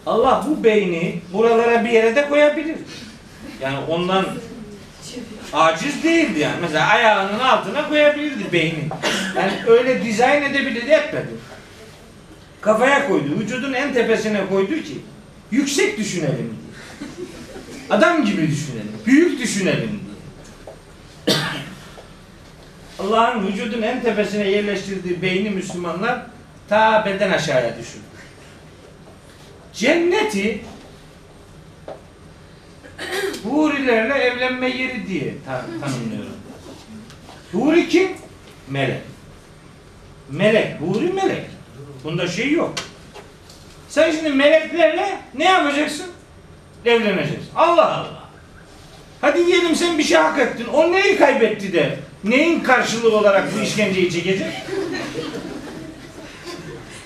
Allah 0.06 0.46
bu 0.48 0.64
beyni 0.64 1.20
buralara 1.32 1.84
bir 1.84 1.90
yere 1.90 2.16
de 2.16 2.28
koyabilir. 2.28 2.76
Yani 3.60 3.78
ondan 3.88 4.26
aciz 5.52 6.04
değildi 6.04 6.38
yani. 6.38 6.56
Mesela 6.60 6.86
ayağının 6.86 7.38
altına 7.38 7.88
koyabilirdi 7.88 8.52
beyni. 8.52 8.88
Yani 9.36 9.52
öyle 9.66 10.04
dizayn 10.04 10.42
edebilirdi 10.42 10.90
etmedi. 10.90 11.28
Kafaya 12.60 13.08
koydu. 13.08 13.40
Vücudun 13.40 13.72
en 13.72 13.94
tepesine 13.94 14.46
koydu 14.46 14.82
ki 14.82 14.98
yüksek 15.50 15.98
düşünelim. 15.98 16.59
Adam 17.90 18.24
gibi 18.24 18.42
düşünelim. 18.50 18.92
Büyük 19.06 19.40
düşünelim. 19.40 20.00
Allah'ın 22.98 23.46
vücudun 23.46 23.82
en 23.82 24.02
tepesine 24.02 24.48
yerleştirdiği 24.48 25.22
beyni 25.22 25.50
Müslümanlar 25.50 26.26
ta 26.68 27.04
beden 27.06 27.30
aşağıya 27.30 27.78
düşürdü. 27.78 28.02
Cenneti 29.74 30.64
hurilerle 33.44 34.14
evlenme 34.14 34.68
yeri 34.70 35.06
diye 35.08 35.34
ta- 35.46 35.64
tanımlıyorum. 35.80 36.32
Huri 37.52 37.88
kim? 37.88 38.08
Melek. 38.68 39.00
Melek. 40.30 40.80
Huri 40.80 41.12
melek. 41.12 41.44
Bunda 42.04 42.28
şey 42.28 42.52
yok. 42.52 42.74
Sen 43.88 44.10
şimdi 44.12 44.30
meleklerle 44.30 45.20
ne 45.34 45.44
yapacaksın? 45.44 46.06
Evleneceksin. 46.84 47.48
Allah 47.56 47.96
Allah. 47.96 48.20
Hadi 49.20 49.46
diyelim 49.46 49.76
sen 49.76 49.98
bir 49.98 50.04
şey 50.04 50.18
hak 50.18 50.38
ettin. 50.38 50.66
O 50.66 50.92
neyi 50.92 51.16
kaybetti 51.16 51.72
de 51.72 51.98
neyin 52.24 52.60
karşılığı 52.60 53.16
olarak 53.18 53.48
bu 53.56 53.62
işkenceyi 53.62 54.10
çekecek? 54.12 54.52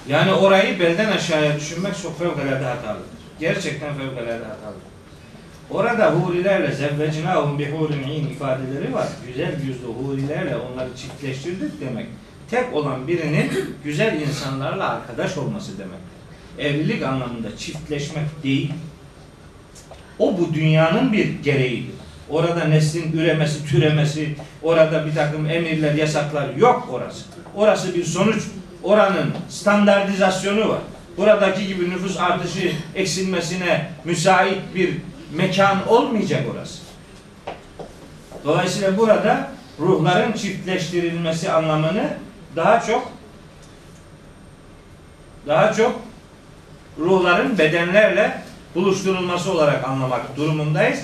Yani 0.09 0.33
orayı 0.33 0.81
belden 0.81 1.13
aşağıya 1.13 1.57
düşünmek 1.57 1.93
çok 2.03 2.19
fevkalade 2.19 2.65
hatalıdır. 2.65 3.07
Gerçekten 3.41 3.95
fevkalade 3.95 4.45
hatalıdır. 4.45 4.95
Orada 5.71 6.13
hurilerle 6.13 6.73
zevvecinahum 6.73 7.59
bi 7.59 7.71
hurin 7.71 8.03
in 8.03 8.27
ifadeleri 8.27 8.95
var. 8.95 9.09
Güzel 9.27 9.61
yüzlü 9.67 9.87
hurilerle 9.87 10.57
onları 10.57 10.89
çiftleştirdik 10.97 11.81
demek. 11.81 12.07
Tek 12.51 12.75
olan 12.75 13.09
birinin 13.09 13.51
güzel 13.85 14.21
insanlarla 14.21 14.89
arkadaş 14.89 15.39
olması 15.39 15.73
demektir. 15.79 16.15
Evlilik 16.59 17.03
anlamında 17.03 17.57
çiftleşmek 17.57 18.43
değil. 18.43 18.73
O 20.19 20.39
bu 20.39 20.55
dünyanın 20.55 21.13
bir 21.13 21.43
gereğidir. 21.43 21.95
Orada 22.31 22.65
neslin 22.65 23.13
üremesi, 23.13 23.67
türemesi, 23.67 24.35
orada 24.63 25.07
bir 25.07 25.15
takım 25.15 25.51
emirler, 25.51 25.95
yasaklar 25.95 26.55
yok 26.55 26.89
orası. 26.93 27.25
Orası 27.55 27.95
bir 27.95 28.05
sonuç. 28.05 28.43
Oranın 28.83 29.35
standartizasyonu 29.49 30.69
var. 30.69 30.81
Buradaki 31.17 31.67
gibi 31.67 31.91
nüfus 31.91 32.17
artışı 32.17 32.73
eksilmesine 32.95 33.89
müsait 34.05 34.59
bir 34.75 34.95
mekan 35.35 35.89
olmayacak 35.89 36.43
orası. 36.55 36.79
Dolayısıyla 38.45 38.99
burada 38.99 39.51
ruhların 39.81 40.33
çiftleştirilmesi 40.33 41.53
anlamını 41.53 42.09
daha 42.57 42.81
çok 42.81 43.13
daha 45.47 45.73
çok 45.73 46.01
ruhların 46.99 47.59
bedenlerle 47.59 48.44
buluşturulması 48.75 49.53
olarak 49.53 49.89
anlamak 49.89 50.37
durumundayız. 50.37 51.01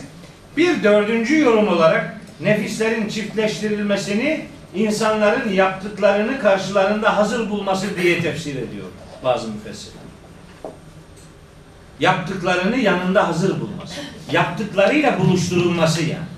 Bir 0.56 0.82
dördüncü 0.82 1.38
yorum 1.38 1.68
olarak 1.68 2.20
nefislerin 2.40 3.08
çiftleştirilmesini 3.08 4.46
insanların 4.74 5.52
yaptıklarını 5.52 6.38
karşılarında 6.38 7.16
hazır 7.16 7.50
bulması 7.50 7.96
diye 8.02 8.22
tefsir 8.22 8.56
ediyor 8.56 8.86
bazı 9.24 9.48
müfessirler. 9.48 10.00
Yaptıklarını 12.00 12.76
yanında 12.76 13.28
hazır 13.28 13.60
bulması. 13.60 14.00
Yaptıklarıyla 14.32 15.18
buluşturulması 15.18 16.02
yani. 16.02 16.30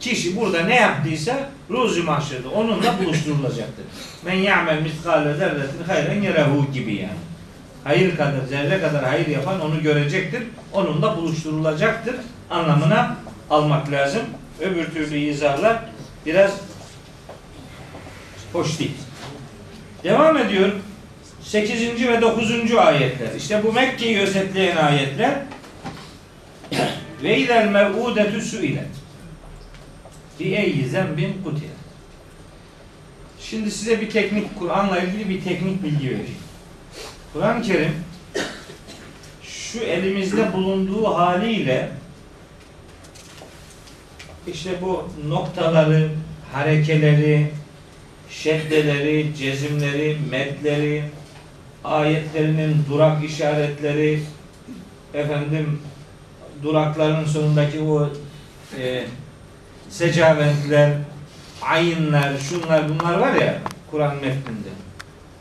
Kişi 0.00 0.36
burada 0.36 0.60
ne 0.60 0.74
yaptıysa 0.74 1.50
ruzi 1.70 2.02
mahşerde 2.02 2.48
onunla 2.48 2.98
buluşturulacaktır. 2.98 3.84
Men 4.24 4.34
ya'mel 4.34 4.82
miskale 4.82 5.34
zerretin 5.34 5.84
hayren 5.86 6.22
yerehu 6.22 6.72
gibi 6.72 6.94
yani. 6.94 7.27
Hayır 7.88 8.16
kadar, 8.16 8.40
zerre 8.48 8.80
kadar 8.80 9.04
hayır 9.04 9.26
yapan 9.26 9.60
onu 9.60 9.82
görecektir. 9.82 10.42
Onunla 10.72 11.16
buluşturulacaktır 11.16 12.16
anlamına 12.50 13.16
almak 13.50 13.90
lazım. 13.90 14.22
Öbür 14.60 14.84
türlü 14.84 15.18
izahlar 15.18 15.78
biraz 16.26 16.52
hoş 18.52 18.78
değil. 18.78 18.94
Devam 20.04 20.36
ediyor. 20.36 20.72
8. 21.42 22.08
ve 22.08 22.20
9. 22.20 22.74
ayetler. 22.74 23.34
İşte 23.36 23.62
bu 23.64 23.72
Mekke'yi 23.72 24.18
özetleyen 24.18 24.76
ayetler. 24.76 25.34
Ve 27.22 27.38
idel 27.38 27.68
mev'udetü 27.68 28.42
su'ilet. 28.42 28.88
Bi 30.40 30.44
eyyi 30.44 30.88
zembin 30.88 31.42
kutilet. 31.44 31.70
Şimdi 33.40 33.70
size 33.70 34.00
bir 34.00 34.10
teknik, 34.10 34.58
Kur'an'la 34.58 34.98
ilgili 34.98 35.28
bir 35.28 35.44
teknik 35.44 35.82
bilgi 35.82 36.06
vereyim. 36.06 36.47
Kur'an-ı 37.32 37.62
Kerim 37.62 37.92
şu 39.42 39.78
elimizde 39.78 40.52
bulunduğu 40.52 41.04
haliyle 41.04 41.90
işte 44.46 44.70
bu 44.82 45.08
noktaları, 45.28 46.08
harekeleri, 46.52 47.50
şeddeleri, 48.30 49.34
cezimleri, 49.34 50.16
medleri, 50.30 51.04
ayetlerinin 51.84 52.76
durak 52.90 53.24
işaretleri, 53.24 54.22
efendim 55.14 55.80
durakların 56.62 57.24
sonundaki 57.24 57.80
o 57.80 58.08
e, 58.78 59.04
secaventler, 59.88 60.92
ayinler, 61.62 62.32
şunlar 62.48 62.88
bunlar 62.88 63.18
var 63.18 63.34
ya 63.34 63.58
Kur'an 63.90 64.14
metninde. 64.14 64.68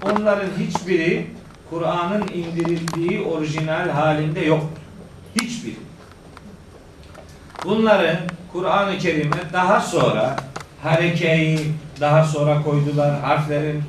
Onların 0.03 0.49
hiçbiri 0.59 1.27
Kur'an'ın 1.69 2.27
indirildiği 2.27 3.21
orijinal 3.21 3.89
halinde 3.89 4.39
yok. 4.39 4.63
Hiçbiri. 5.41 5.75
Bunların 7.65 8.17
Kur'an-ı 8.53 8.97
Kerim'e 8.97 9.53
daha 9.53 9.79
sonra 9.79 10.35
harekeyi 10.83 11.59
daha 11.99 12.23
sonra 12.23 12.61
koydular, 12.63 13.19
harflerin 13.19 13.83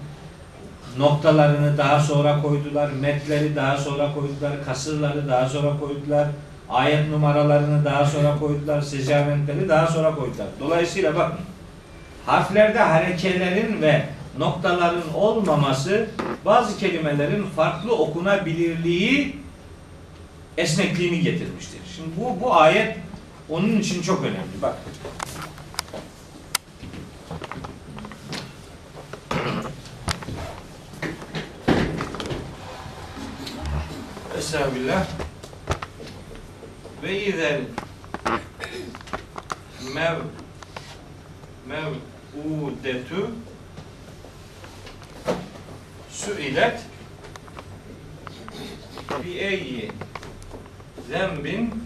noktalarını 0.99 1.79
daha 1.79 2.01
sonra 2.01 2.43
koydular, 2.43 2.91
metleri 2.91 3.57
daha 3.57 3.77
sonra 3.77 4.15
koydular, 4.15 4.65
kasırları 4.67 5.29
daha 5.29 5.49
sonra 5.49 5.79
koydular, 5.81 6.27
ayet 6.69 7.11
numaralarını 7.11 7.85
daha 7.85 8.05
sonra 8.05 8.39
koydular, 8.39 8.81
secaventleri 8.81 9.69
daha 9.69 9.87
sonra 9.87 10.15
koydular. 10.15 10.47
Dolayısıyla 10.61 11.15
bakın, 11.15 11.39
harflerde 12.27 12.79
harekelerin 12.79 13.83
ve 13.83 14.03
noktaların 14.39 15.15
olmaması 15.15 16.09
bazı 16.45 16.79
kelimelerin 16.79 17.47
farklı 17.47 17.97
okunabilirliği 17.97 19.37
esnekliğini 20.57 21.21
getirmiştir. 21.21 21.81
Şimdi 21.97 22.09
bu, 22.21 22.41
bu 22.41 22.55
ayet 22.55 22.97
onun 23.49 23.81
için 23.81 24.03
çok 24.03 24.25
önemli. 24.25 24.63
Bak. 24.63 24.77
Estağfirullah. 34.39 35.07
Ve 37.03 37.25
izel 37.27 37.61
mev 39.95 40.17
mev'udetu 41.69 43.31
suilet 46.29 46.81
bi 49.25 49.31
eyyi 49.31 49.93
zembin 51.11 51.85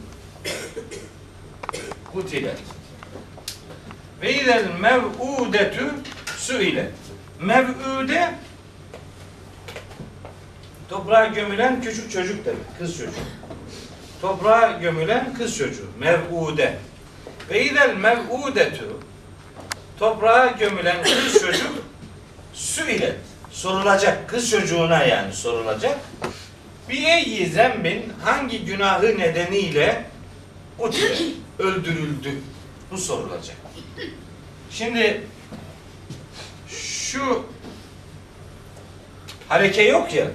kutilet. 2.12 2.58
Ve 4.22 4.40
izel 4.40 4.64
mev'udetu 4.80 5.94
suilet. 6.36 6.92
Mev'ude 7.40 8.34
toprağa 10.88 11.26
gömülen 11.26 11.82
küçük 11.82 12.12
çocuk 12.12 12.44
demek 12.44 12.78
kız 12.78 12.98
çocuğu. 12.98 13.12
Toprağa 14.20 14.78
gömülen 14.80 15.34
kız 15.34 15.58
çocuğu 15.58 15.86
mev'ude. 15.98 16.78
Ve 17.50 17.64
izel 17.64 17.96
mev'udetu 17.96 19.00
toprağa 19.98 20.46
gömülen 20.46 21.02
kız 21.02 21.40
çocuk 21.40 21.72
suilet 22.54 23.31
sorulacak 23.62 24.28
kız 24.28 24.50
çocuğuna 24.50 25.04
yani 25.04 25.32
sorulacak. 25.32 25.98
Bir 26.88 27.02
eyyi 27.02 27.46
zembin 27.46 28.12
hangi 28.22 28.64
günahı 28.64 29.18
nedeniyle 29.18 30.04
utile 30.78 31.16
öldürüldü? 31.58 32.40
Bu 32.90 32.98
sorulacak. 32.98 33.56
Şimdi 34.70 35.26
şu 36.68 37.46
hareke 39.48 39.82
yok 39.82 40.14
ya. 40.14 40.26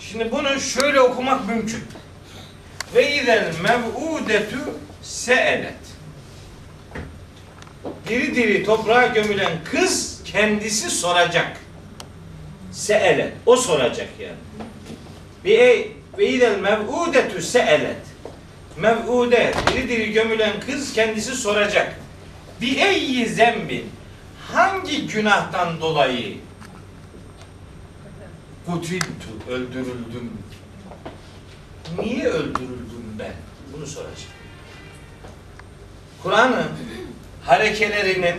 Şimdi 0.00 0.32
bunu 0.32 0.60
şöyle 0.60 1.00
okumak 1.00 1.48
mümkün. 1.48 1.84
Ve 2.94 3.16
izel 3.16 3.52
mev'udetu 3.62 4.58
se'elet. 5.02 5.74
Diri 8.08 8.34
diri 8.34 8.64
toprağa 8.64 9.06
gömülen 9.06 9.52
kız 9.64 10.20
kendisi 10.24 10.90
soracak. 10.90 11.67
Se'elet. 12.78 13.32
O 13.46 13.56
soracak 13.56 14.08
yani. 14.20 14.36
Bir 15.44 15.58
ey 15.58 15.92
ve 16.18 16.28
idel 16.28 16.58
mev'udetu 16.58 17.42
se'elet. 17.42 17.96
Mev'ude, 18.76 19.54
diri 19.72 19.88
diri 19.88 20.12
gömülen 20.12 20.60
kız 20.60 20.92
kendisi 20.92 21.34
soracak. 21.34 22.00
Bir 22.60 22.76
eyyi 22.76 23.26
zembin. 23.26 23.90
Hangi 24.52 25.06
günahtan 25.06 25.80
dolayı 25.80 26.36
kutiltu, 28.66 29.28
öldürüldüm? 29.48 30.32
Niye 31.98 32.26
öldürüldüm 32.26 33.04
ben? 33.18 33.32
Bunu 33.72 33.86
soracak. 33.86 34.28
Kur'an'ın 36.22 36.66
harekelerinin 37.44 38.36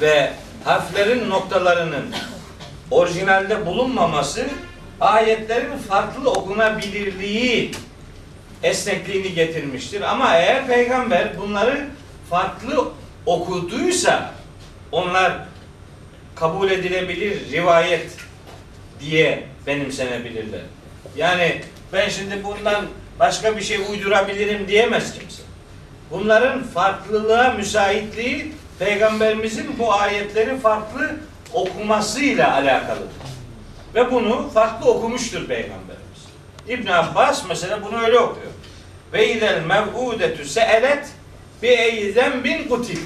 ve 0.00 0.32
harflerin 0.64 1.30
noktalarının 1.30 2.14
orijinalde 2.90 3.66
bulunmaması 3.66 4.46
ayetlerin 5.00 5.78
farklı 5.78 6.30
okunabilirliği 6.30 7.70
esnekliğini 8.62 9.34
getirmiştir. 9.34 10.00
Ama 10.00 10.36
eğer 10.36 10.66
peygamber 10.66 11.38
bunları 11.38 11.86
farklı 12.30 12.88
okuduysa 13.26 14.34
onlar 14.92 15.32
kabul 16.34 16.70
edilebilir 16.70 17.52
rivayet 17.52 18.10
diye 19.00 19.46
benimsenebilirler. 19.66 20.60
Yani 21.16 21.62
ben 21.92 22.08
şimdi 22.08 22.44
bundan 22.44 22.86
başka 23.18 23.56
bir 23.56 23.62
şey 23.62 23.78
uydurabilirim 23.90 24.68
diyemez 24.68 25.18
kimse. 25.18 25.42
Bunların 26.10 26.62
farklılığa 26.62 27.52
müsaitliği 27.52 28.52
peygamberimizin 28.78 29.78
bu 29.78 29.92
ayetleri 29.94 30.58
farklı 30.58 31.16
okumasıyla 31.52 32.52
alakalıdır. 32.54 33.28
Ve 33.94 34.12
bunu 34.12 34.50
farklı 34.54 34.90
okumuştur 34.90 35.46
peygamberimiz. 35.46 36.18
İbn 36.68 36.86
Abbas 36.86 37.44
mesela 37.48 37.84
bunu 37.84 38.04
öyle 38.04 38.18
okuyor. 38.18 38.52
ve 39.12 39.34
izel 39.34 39.62
mev'udetu 39.64 40.44
se'elet 40.44 41.08
bi 41.62 41.66
ey 41.66 42.12
zembin 42.12 42.68
kutilt. 42.68 42.98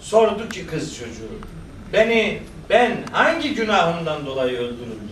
Sordu 0.00 0.48
ki 0.48 0.66
kız 0.66 0.96
çocuğu. 0.96 1.38
Beni 1.92 2.42
ben 2.70 2.96
hangi 3.12 3.54
günahımdan 3.54 4.26
dolayı 4.26 4.58
öldürüldüm? 4.58 5.10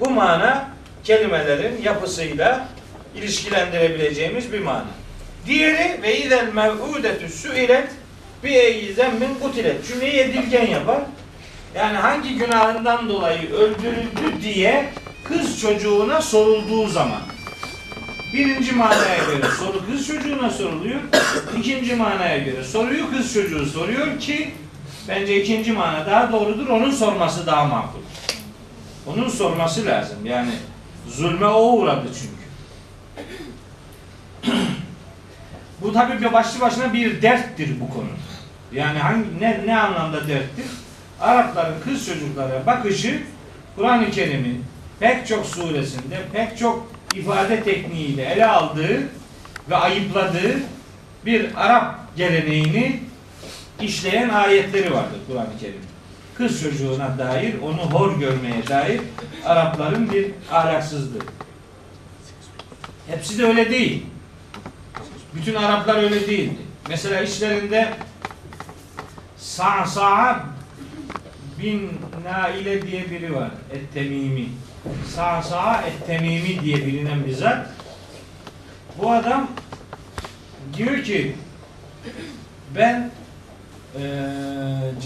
Bu 0.00 0.10
mana 0.10 0.70
kelimelerin 1.04 1.82
yapısıyla 1.82 2.68
ilişkilendirebileceğimiz 3.16 4.52
bir 4.52 4.60
mana. 4.60 4.86
Diğeri 5.46 6.02
ve 6.02 6.18
izel 6.18 6.52
mev'udetü 6.52 7.28
su'ilet 7.28 7.88
bi 8.44 8.48
ey 8.48 8.92
zembin 8.92 9.34
kutilet. 9.42 9.88
Cümleyi 9.88 10.20
edilgen 10.20 10.66
yapar. 10.66 11.00
Yani 11.74 11.96
hangi 11.96 12.34
günahından 12.34 13.08
dolayı 13.08 13.52
öldürüldü 13.52 14.42
diye 14.42 14.90
kız 15.24 15.60
çocuğuna 15.60 16.22
sorulduğu 16.22 16.88
zaman. 16.88 17.20
Birinci 18.34 18.72
manaya 18.72 19.18
göre 19.18 19.46
soru 19.58 19.86
kız 19.86 20.06
çocuğuna 20.06 20.50
soruluyor. 20.50 21.00
İkinci 21.58 21.94
manaya 21.94 22.38
göre 22.38 22.64
soruyu 22.64 23.10
kız 23.10 23.34
çocuğu 23.34 23.66
soruyor 23.66 24.18
ki 24.20 24.54
bence 25.08 25.42
ikinci 25.42 25.72
mana 25.72 26.06
daha 26.06 26.32
doğrudur. 26.32 26.68
Onun 26.68 26.90
sorması 26.90 27.46
daha 27.46 27.64
makul. 27.64 27.98
Onun 29.06 29.28
sorması 29.28 29.86
lazım. 29.86 30.18
Yani 30.24 30.50
zulme 31.08 31.46
o 31.46 31.72
uğradı 31.72 32.06
çünkü. 32.14 32.38
bu 35.82 35.92
tabii 35.92 36.20
bir 36.20 36.32
başlı 36.32 36.60
başına 36.60 36.92
bir 36.92 37.22
derttir 37.22 37.80
bu 37.80 37.94
konu. 37.94 38.08
Yani 38.72 38.98
hangi 38.98 39.40
ne 39.40 39.62
ne 39.66 39.78
anlamda 39.78 40.28
derttir? 40.28 40.66
Arapların 41.20 41.80
kız 41.84 42.06
çocuklara 42.06 42.66
bakışı 42.66 43.22
Kur'an-ı 43.76 44.10
Kerim'in 44.10 44.64
pek 45.00 45.26
çok 45.26 45.46
suresinde 45.46 46.18
pek 46.32 46.58
çok 46.58 46.92
ifade 47.14 47.62
tekniğiyle 47.62 48.24
ele 48.24 48.46
aldığı 48.46 49.02
ve 49.70 49.76
ayıpladığı 49.76 50.56
bir 51.26 51.66
Arap 51.66 51.94
geleneğini 52.16 53.00
işleyen 53.80 54.28
ayetleri 54.28 54.94
vardır 54.94 55.18
Kur'an-ı 55.26 55.60
Kerim. 55.60 55.80
Kız 56.34 56.62
çocuğuna 56.62 57.18
dair, 57.18 57.54
onu 57.62 57.76
hor 57.76 58.18
görmeye 58.18 58.66
dair 58.68 59.00
Arapların 59.44 60.12
bir 60.12 60.30
ahlaksızlığı. 60.52 61.22
Hepsi 63.08 63.38
de 63.38 63.44
öyle 63.44 63.70
değil. 63.70 64.06
Bütün 65.34 65.54
Araplar 65.54 66.02
öyle 66.02 66.26
değildi. 66.26 66.58
Mesela 66.88 67.20
işlerinde 67.20 67.88
Sa'sa'a 69.38 70.46
bin 71.62 71.90
Naile 72.24 72.82
diye 72.82 73.10
biri 73.10 73.34
var. 73.34 73.50
Et-Temimi. 73.72 74.48
Sa'sa'a 75.14 75.82
Et-Temimi 75.82 76.60
diye 76.64 76.76
bilinen 76.76 77.26
bir 77.26 77.32
zat. 77.34 77.66
Bu 78.98 79.12
adam 79.12 79.50
diyor 80.76 81.02
ki 81.02 81.36
ben 82.76 83.10
eee 83.94 84.00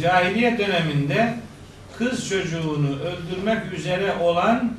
cahiliye 0.03 0.59
döneminde 0.59 1.35
kız 1.99 2.29
çocuğunu 2.29 2.99
öldürmek 3.01 3.73
üzere 3.73 4.15
olan 4.21 4.73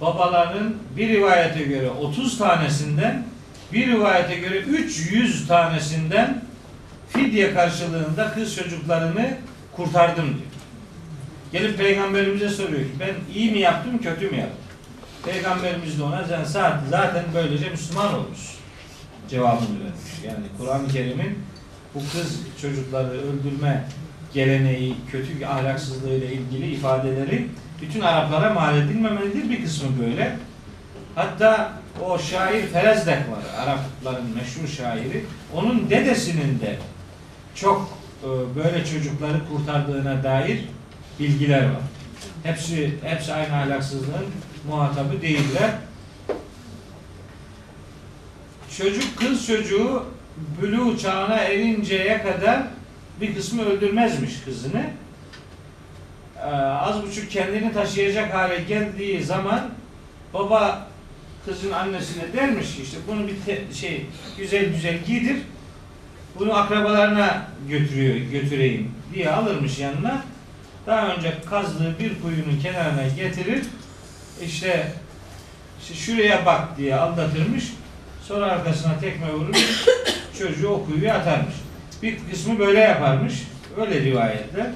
babaların 0.00 0.74
bir 0.96 1.08
rivayete 1.08 1.62
göre 1.62 1.90
30 1.90 2.38
tanesinden 2.38 3.24
bir 3.72 3.86
rivayete 3.86 4.34
göre 4.34 4.58
300 4.58 5.48
tanesinden 5.48 6.45
fidye 7.16 7.54
karşılığında 7.54 8.32
kız 8.34 8.56
çocuklarını 8.56 9.36
kurtardım 9.76 10.24
diyor. 10.24 10.46
Gelip 11.52 11.78
peygamberimize 11.78 12.48
soruyor 12.48 12.80
ki 12.80 12.92
ben 13.00 13.34
iyi 13.34 13.50
mi 13.50 13.58
yaptım 13.58 13.98
kötü 13.98 14.30
mü 14.30 14.36
yaptım? 14.36 14.58
Peygamberimiz 15.24 15.98
de 15.98 16.02
ona 16.02 16.24
sen 16.24 16.44
zaten, 16.90 17.24
böylece 17.34 17.70
Müslüman 17.70 18.14
olmuş. 18.14 18.40
Cevabını 19.30 19.80
vermiş. 19.80 20.24
Yani 20.26 20.44
Kur'an-ı 20.58 20.88
Kerim'in 20.88 21.38
bu 21.94 21.98
kız 21.98 22.40
çocukları 22.62 23.08
öldürme 23.08 23.84
geleneği, 24.34 24.94
kötü 25.12 25.46
ahlaksızlığıyla 25.46 26.26
ilgili 26.26 26.70
ifadeleri 26.72 27.46
bütün 27.82 28.00
Araplara 28.00 28.54
mal 28.54 28.78
edilmemelidir. 28.78 29.50
Bir 29.50 29.64
kısmı 29.64 29.88
böyle. 30.00 30.36
Hatta 31.14 31.72
o 32.04 32.18
şair 32.18 32.66
Ferezdek 32.66 33.18
var. 33.18 33.64
Arapların 33.64 34.26
meşhur 34.34 34.68
şairi. 34.76 35.24
Onun 35.54 35.90
dedesinin 35.90 36.60
de 36.60 36.76
çok 37.56 37.98
e, 38.22 38.26
böyle 38.56 38.84
çocukları 38.84 39.40
kurtardığına 39.52 40.22
dair 40.22 40.60
bilgiler 41.20 41.62
var. 41.64 41.82
Hepsi 42.42 42.94
hepsi 43.02 43.32
aynı 43.34 43.56
ahlaksızlığın 43.56 44.26
muhatabı 44.68 45.22
değiller. 45.22 45.70
Çocuk 48.78 49.16
kız 49.18 49.46
çocuğu 49.46 50.04
bülü 50.62 50.98
çağına 50.98 51.36
erinceye 51.36 52.22
kadar 52.22 52.62
bir 53.20 53.34
kısmı 53.34 53.64
öldürmezmiş 53.64 54.40
kızını. 54.44 54.84
Ee, 56.38 56.40
az 56.56 57.02
buçuk 57.02 57.30
kendini 57.30 57.72
taşıyacak 57.72 58.34
hale 58.34 58.62
geldiği 58.62 59.22
zaman 59.24 59.70
baba 60.34 60.88
kızın 61.46 61.70
annesine 61.72 62.32
dermiş 62.32 62.78
işte 62.82 62.96
bunu 63.08 63.28
bir 63.28 63.40
te- 63.46 63.74
şey 63.74 64.06
güzel 64.38 64.72
güzel 64.72 64.98
giydir. 65.06 65.36
Bunu 66.38 66.54
akrabalarına 66.54 67.46
götürüyor 67.68 68.16
götüreyim 68.16 68.90
diye 69.14 69.30
alırmış 69.30 69.78
yanına. 69.78 70.22
Daha 70.86 71.14
önce 71.14 71.34
kazdığı 71.50 71.98
bir 71.98 72.22
kuyunun 72.22 72.60
kenarına 72.62 73.08
getirir. 73.16 73.62
İşte, 74.44 74.92
işte 75.80 75.94
şuraya 75.94 76.46
bak 76.46 76.78
diye 76.78 76.96
aldatırmış. 76.96 77.64
Sonra 78.22 78.46
arkasına 78.46 78.98
tekme 78.98 79.32
vurur. 79.32 79.54
çocuğu 80.38 80.68
o 80.68 80.86
kuyuya 80.86 81.14
atarmış. 81.14 81.54
Bir 82.02 82.18
kısmı 82.30 82.58
böyle 82.58 82.80
yaparmış. 82.80 83.34
Öyle 83.80 84.00
rivayetler. 84.00 84.66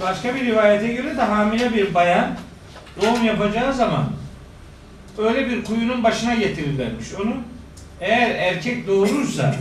Başka 0.00 0.34
bir 0.34 0.44
rivayete 0.44 0.92
göre 0.92 1.16
de 1.16 1.22
hamile 1.22 1.74
bir 1.74 1.94
bayan 1.94 2.36
doğum 3.02 3.24
yapacağı 3.24 3.74
zaman 3.74 4.04
öyle 5.18 5.48
bir 5.48 5.64
kuyunun 5.64 6.04
başına 6.04 6.34
getirirlermiş 6.34 7.14
onu. 7.14 7.36
Eğer 8.00 8.30
erkek 8.30 8.86
doğurursa 8.86 9.54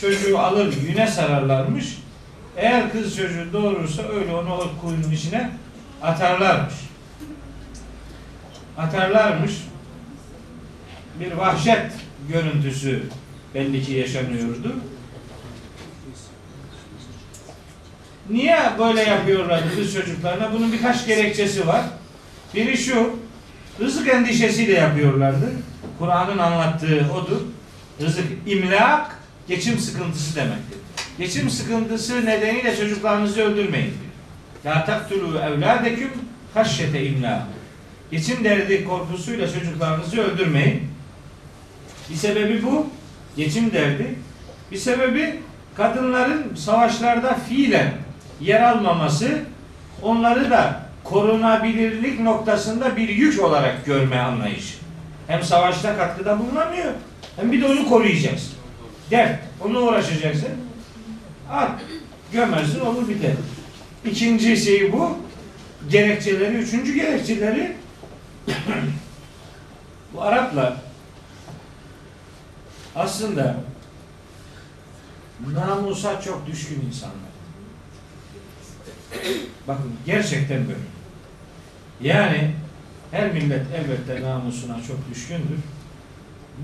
çocuğu 0.00 0.38
alır 0.38 0.74
yüne 0.88 1.06
sararlarmış. 1.06 1.98
Eğer 2.56 2.92
kız 2.92 3.16
çocuğu 3.16 3.52
doğurursa 3.52 4.02
öyle 4.02 4.34
onu 4.34 4.54
o 4.54 4.70
kuyunun 4.82 5.10
içine 5.10 5.50
atarlarmış. 6.02 6.74
Atarlarmış. 8.78 9.52
Bir 11.20 11.32
vahşet 11.32 11.92
görüntüsü 12.28 13.02
belli 13.54 13.82
ki 13.82 13.92
yaşanıyordu. 13.92 14.74
Niye 18.30 18.58
böyle 18.78 19.02
yapıyorlar 19.02 19.62
kız 19.76 19.94
çocuklarına? 19.94 20.52
Bunun 20.52 20.72
birkaç 20.72 21.06
gerekçesi 21.06 21.66
var. 21.66 21.82
Biri 22.54 22.76
şu, 22.76 23.18
rızık 23.80 24.08
endişesiyle 24.08 24.72
yapıyorlardı. 24.72 25.52
Kur'an'ın 25.98 26.38
anlattığı 26.38 27.06
odur. 27.14 27.40
Rızık 28.00 28.26
imlak, 28.46 29.17
geçim 29.48 29.78
sıkıntısı 29.78 30.36
demektir. 30.36 30.78
Geçim 31.18 31.50
sıkıntısı 31.50 32.26
nedeniyle 32.26 32.76
çocuklarınızı 32.76 33.42
öldürmeyin 33.42 33.94
diyor. 33.94 34.74
La 34.76 34.84
taktulu 34.84 35.38
evladeküm 35.38 36.10
haşyete 36.54 37.06
imlak. 37.06 37.42
Geçim 38.10 38.44
derdi 38.44 38.84
korkusuyla 38.84 39.52
çocuklarınızı 39.52 40.20
öldürmeyin. 40.20 40.82
Bir 42.10 42.14
sebebi 42.14 42.62
bu. 42.62 42.86
Geçim 43.36 43.72
derdi. 43.72 44.14
Bir 44.70 44.76
sebebi 44.76 45.40
kadınların 45.74 46.54
savaşlarda 46.54 47.34
fiilen 47.34 47.92
yer 48.40 48.62
almaması 48.62 49.38
onları 50.02 50.50
da 50.50 50.88
korunabilirlik 51.04 52.20
noktasında 52.20 52.96
bir 52.96 53.08
yük 53.08 53.42
olarak 53.42 53.86
görme 53.86 54.18
anlayışı. 54.18 54.78
Hem 55.26 55.42
savaşta 55.42 55.96
katkıda 55.96 56.38
bulunamıyor 56.38 56.92
hem 57.36 57.52
bir 57.52 57.60
de 57.60 57.66
onu 57.66 57.88
koruyacaksın. 57.88 58.57
Dert. 59.10 59.40
Onu 59.64 59.80
uğraşacaksın. 59.80 60.48
At. 61.50 61.80
Gömersin 62.32 62.80
olur 62.80 63.08
biter. 63.08 63.32
İkinci 64.04 64.56
şey 64.56 64.92
bu. 64.92 65.18
Gerekçeleri. 65.90 66.54
Üçüncü 66.54 66.94
gerekçeleri 66.94 67.76
bu 70.14 70.22
Araplar 70.22 70.74
aslında 72.96 73.56
namusa 75.54 76.20
çok 76.20 76.46
düşkün 76.46 76.84
insanlar. 76.86 77.28
Bakın 79.68 79.92
gerçekten 80.06 80.68
böyle. 80.68 80.78
Yani 82.00 82.50
her 83.10 83.32
millet 83.32 83.66
elbette 83.74 84.28
namusuna 84.28 84.76
çok 84.88 85.10
düşkündür. 85.10 85.58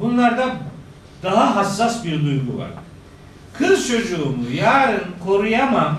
Bunlarda 0.01 0.57
daha 1.25 1.57
hassas 1.57 2.05
bir 2.05 2.25
duygu 2.25 2.59
var. 2.59 2.71
Kız 3.53 3.89
çocuğumu 3.89 4.51
yarın 4.55 5.05
koruyamam 5.25 5.99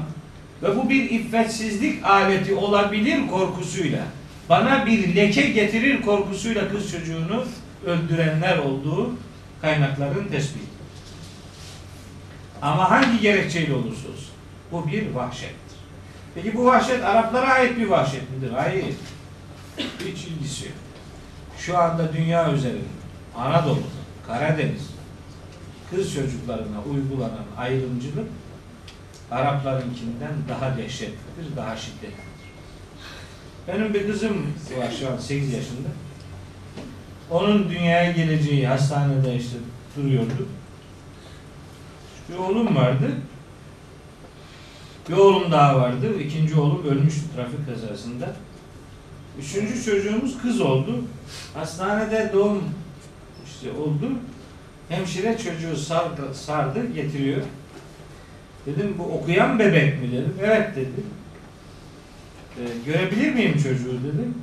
ve 0.63 0.78
bu 0.78 0.89
bir 0.89 1.09
iffetsizlik 1.09 2.05
aleti 2.05 2.53
olabilir 2.55 3.28
korkusuyla 3.28 4.03
bana 4.49 4.86
bir 4.86 5.15
leke 5.15 5.41
getirir 5.41 6.01
korkusuyla 6.01 6.69
kız 6.69 6.91
çocuğunu 6.91 7.43
öldürenler 7.86 8.57
olduğu 8.57 9.13
kaynakların 9.61 10.28
tespiti. 10.28 10.65
Ama 12.61 12.91
hangi 12.91 13.19
gerekçeyle 13.19 13.73
olursa 13.73 14.07
olsun 14.07 14.36
bu 14.71 14.88
bir 14.88 15.11
vahşettir. 15.11 15.78
Peki 16.36 16.57
bu 16.57 16.65
vahşet 16.65 17.03
Araplara 17.03 17.53
ait 17.53 17.78
bir 17.78 17.86
vahşet 17.86 18.32
midir? 18.32 18.51
Hayır. 18.51 18.86
Hiç 19.78 20.26
ilgisi 20.26 20.65
yok. 20.65 20.73
Şu 21.57 21.78
anda 21.78 22.13
dünya 22.13 22.53
üzerinde 22.53 22.84
Anadolu'da, 23.38 23.80
Karadeniz 24.28 24.94
kız 25.91 26.13
çocuklarına 26.13 26.83
uygulanan 26.91 27.45
ayrımcılık 27.57 28.27
Araplarınkinden 29.31 30.33
daha 30.49 30.77
dehşetlidir, 30.77 31.55
daha 31.57 31.77
şiddetlidir. 31.77 32.36
Benim 33.67 33.93
bir 33.93 34.07
kızım 34.07 34.38
var 34.77 34.91
şu 34.99 35.09
an 35.11 35.17
8 35.17 35.53
yaşında. 35.53 35.88
Onun 37.31 37.69
dünyaya 37.69 38.11
geleceği 38.11 38.67
hastanede 38.67 39.36
işte 39.36 39.57
duruyordu. 39.97 40.47
Bir 42.29 42.36
oğlum 42.36 42.75
vardı. 42.75 43.11
Bir 45.09 45.13
oğlum 45.13 45.51
daha 45.51 45.75
vardı. 45.79 46.19
İkinci 46.19 46.59
oğlum 46.59 46.86
ölmüştü 46.86 47.21
trafik 47.36 47.65
kazasında. 47.67 48.36
Üçüncü 49.39 49.83
çocuğumuz 49.83 50.41
kız 50.41 50.61
oldu. 50.61 51.03
Hastanede 51.53 52.31
doğum 52.33 52.63
işte 53.45 53.71
oldu. 53.71 54.11
Hemşire 54.89 55.38
çocuğu 55.38 55.77
sardı, 55.77 56.33
sardı 56.33 56.93
getiriyor. 56.93 57.41
Dedim 58.65 58.95
bu 58.99 59.03
okuyan 59.03 59.59
bebek 59.59 60.01
mi 60.01 60.11
dedim. 60.11 60.33
Evet 60.43 60.75
dedi. 60.75 61.01
"E, 62.59 62.63
görebilir 62.86 63.33
miyim 63.33 63.53
çocuğu 63.53 63.91
dedim. 64.03 64.36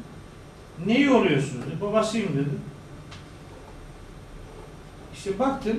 Neyi 0.87 1.11
oluyorsun 1.11 1.63
dedi. 1.63 1.81
Babasıyım 1.81 2.33
dedim. 2.33 2.61
İşte 5.15 5.39
baktım. 5.39 5.77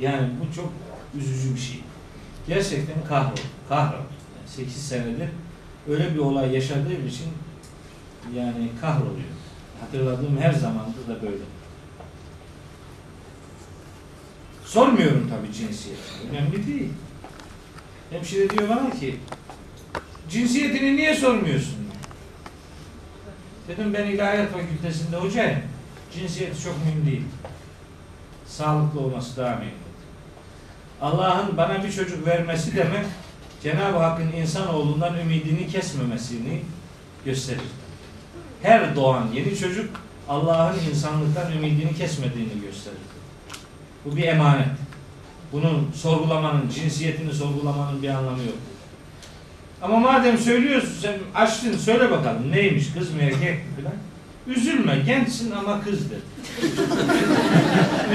Yani 0.00 0.28
bu 0.40 0.54
çok 0.54 0.72
üzücü 1.18 1.54
bir 1.54 1.60
şey. 1.60 1.80
Gerçekten 2.48 3.04
kahroldu. 3.08 3.40
Kahroldu. 3.68 4.02
Yani 4.38 4.48
8 4.48 4.88
senedir 4.88 5.28
öyle 5.88 6.14
bir 6.14 6.18
olay 6.18 6.54
yaşadığım 6.54 7.06
için 7.08 7.26
yani 8.36 8.68
kahroluyor. 8.80 9.28
Hatırladığım 9.80 10.38
her 10.40 10.52
zamanda 10.52 10.98
da 11.08 11.22
böyle. 11.22 11.42
Sormuyorum 14.68 15.30
tabii 15.30 15.52
cinsiyet. 15.52 15.98
Önemli 16.30 16.66
değil. 16.66 16.90
Hemşire 18.10 18.50
diyor 18.50 18.68
bana 18.68 18.90
ki 18.90 19.16
cinsiyetini 20.30 20.96
niye 20.96 21.14
sormuyorsun? 21.14 21.88
Dedim 23.68 23.94
ben 23.94 24.06
ilahiyat 24.06 24.52
fakültesinde 24.52 25.16
hocayım. 25.16 25.60
Cinsiyeti 26.14 26.62
çok 26.62 26.74
mühim 26.84 27.06
değil. 27.06 27.24
Sağlıklı 28.46 29.00
olması 29.00 29.36
daha 29.36 29.56
mühim. 29.56 29.74
Allah'ın 31.00 31.56
bana 31.56 31.84
bir 31.84 31.92
çocuk 31.92 32.26
vermesi 32.26 32.76
demek 32.76 33.06
Cenab-ı 33.62 33.98
Hakk'ın 33.98 34.32
insanoğlundan 34.32 35.18
ümidini 35.18 35.68
kesmemesini 35.68 36.62
gösterir. 37.24 37.60
Her 38.62 38.96
doğan 38.96 39.28
yeni 39.34 39.56
çocuk 39.56 39.90
Allah'ın 40.28 40.78
insanlıktan 40.90 41.52
ümidini 41.52 41.94
kesmediğini 41.94 42.60
gösterir. 42.60 43.17
Bu 44.12 44.16
bir 44.16 44.22
emanet. 44.22 44.66
Bunun 45.52 45.90
sorgulamanın, 45.94 46.68
cinsiyetini 46.68 47.32
sorgulamanın 47.32 48.02
bir 48.02 48.08
anlamı 48.08 48.42
yok. 48.42 48.56
Ama 49.82 49.96
madem 49.96 50.38
söylüyorsun 50.38 50.94
sen 51.02 51.14
açtın 51.34 51.76
söyle 51.76 52.10
bakalım 52.10 52.52
neymiş 52.52 52.92
kız 52.98 53.14
mı 53.14 53.22
erkek 53.22 53.40
mi 53.40 53.64
filan. 53.76 53.92
Üzülme 54.46 54.98
gençsin 55.06 55.50
ama 55.50 55.80
kız 55.80 56.10
de. 56.10 56.14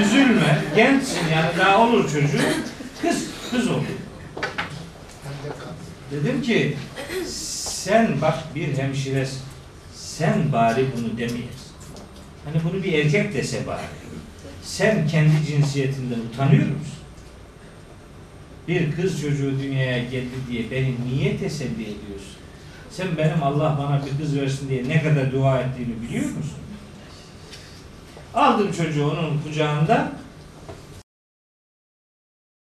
Üzülme 0.00 0.62
gençsin 0.76 1.28
yani 1.32 1.58
daha 1.58 1.80
olur 1.80 2.10
çocuğu. 2.12 2.42
Kız, 3.02 3.26
kız 3.50 3.70
olur. 3.70 3.82
Dedim 6.10 6.42
ki 6.42 6.76
sen 7.26 8.20
bak 8.22 8.38
bir 8.54 8.78
hemşiresin. 8.78 9.40
Sen 9.94 10.52
bari 10.52 10.86
bunu 10.96 11.18
demeyesin. 11.18 11.64
Hani 12.44 12.56
bunu 12.64 12.82
bir 12.82 12.92
erkek 12.92 13.34
dese 13.34 13.66
bari. 13.66 14.03
Sen 14.64 15.06
kendi 15.06 15.46
cinsiyetinden 15.46 16.18
utanıyor 16.20 16.66
musun? 16.66 16.98
Bir 18.68 18.92
kız 18.92 19.20
çocuğu 19.20 19.58
dünyaya 19.62 19.98
geldi 19.98 20.34
diye 20.50 20.70
beni 20.70 20.94
niye 21.08 21.36
teselli 21.36 21.82
ediyorsun? 21.82 22.36
Sen 22.90 23.06
benim 23.18 23.42
Allah 23.42 23.78
bana 23.78 24.02
bir 24.06 24.22
kız 24.22 24.36
versin 24.36 24.68
diye 24.68 24.88
ne 24.88 25.02
kadar 25.02 25.32
dua 25.32 25.60
ettiğimi 25.60 26.02
biliyor 26.02 26.24
musun? 26.24 26.58
Aldım 28.34 28.72
çocuğu 28.72 29.10
onun 29.10 29.42
kucağında 29.42 30.12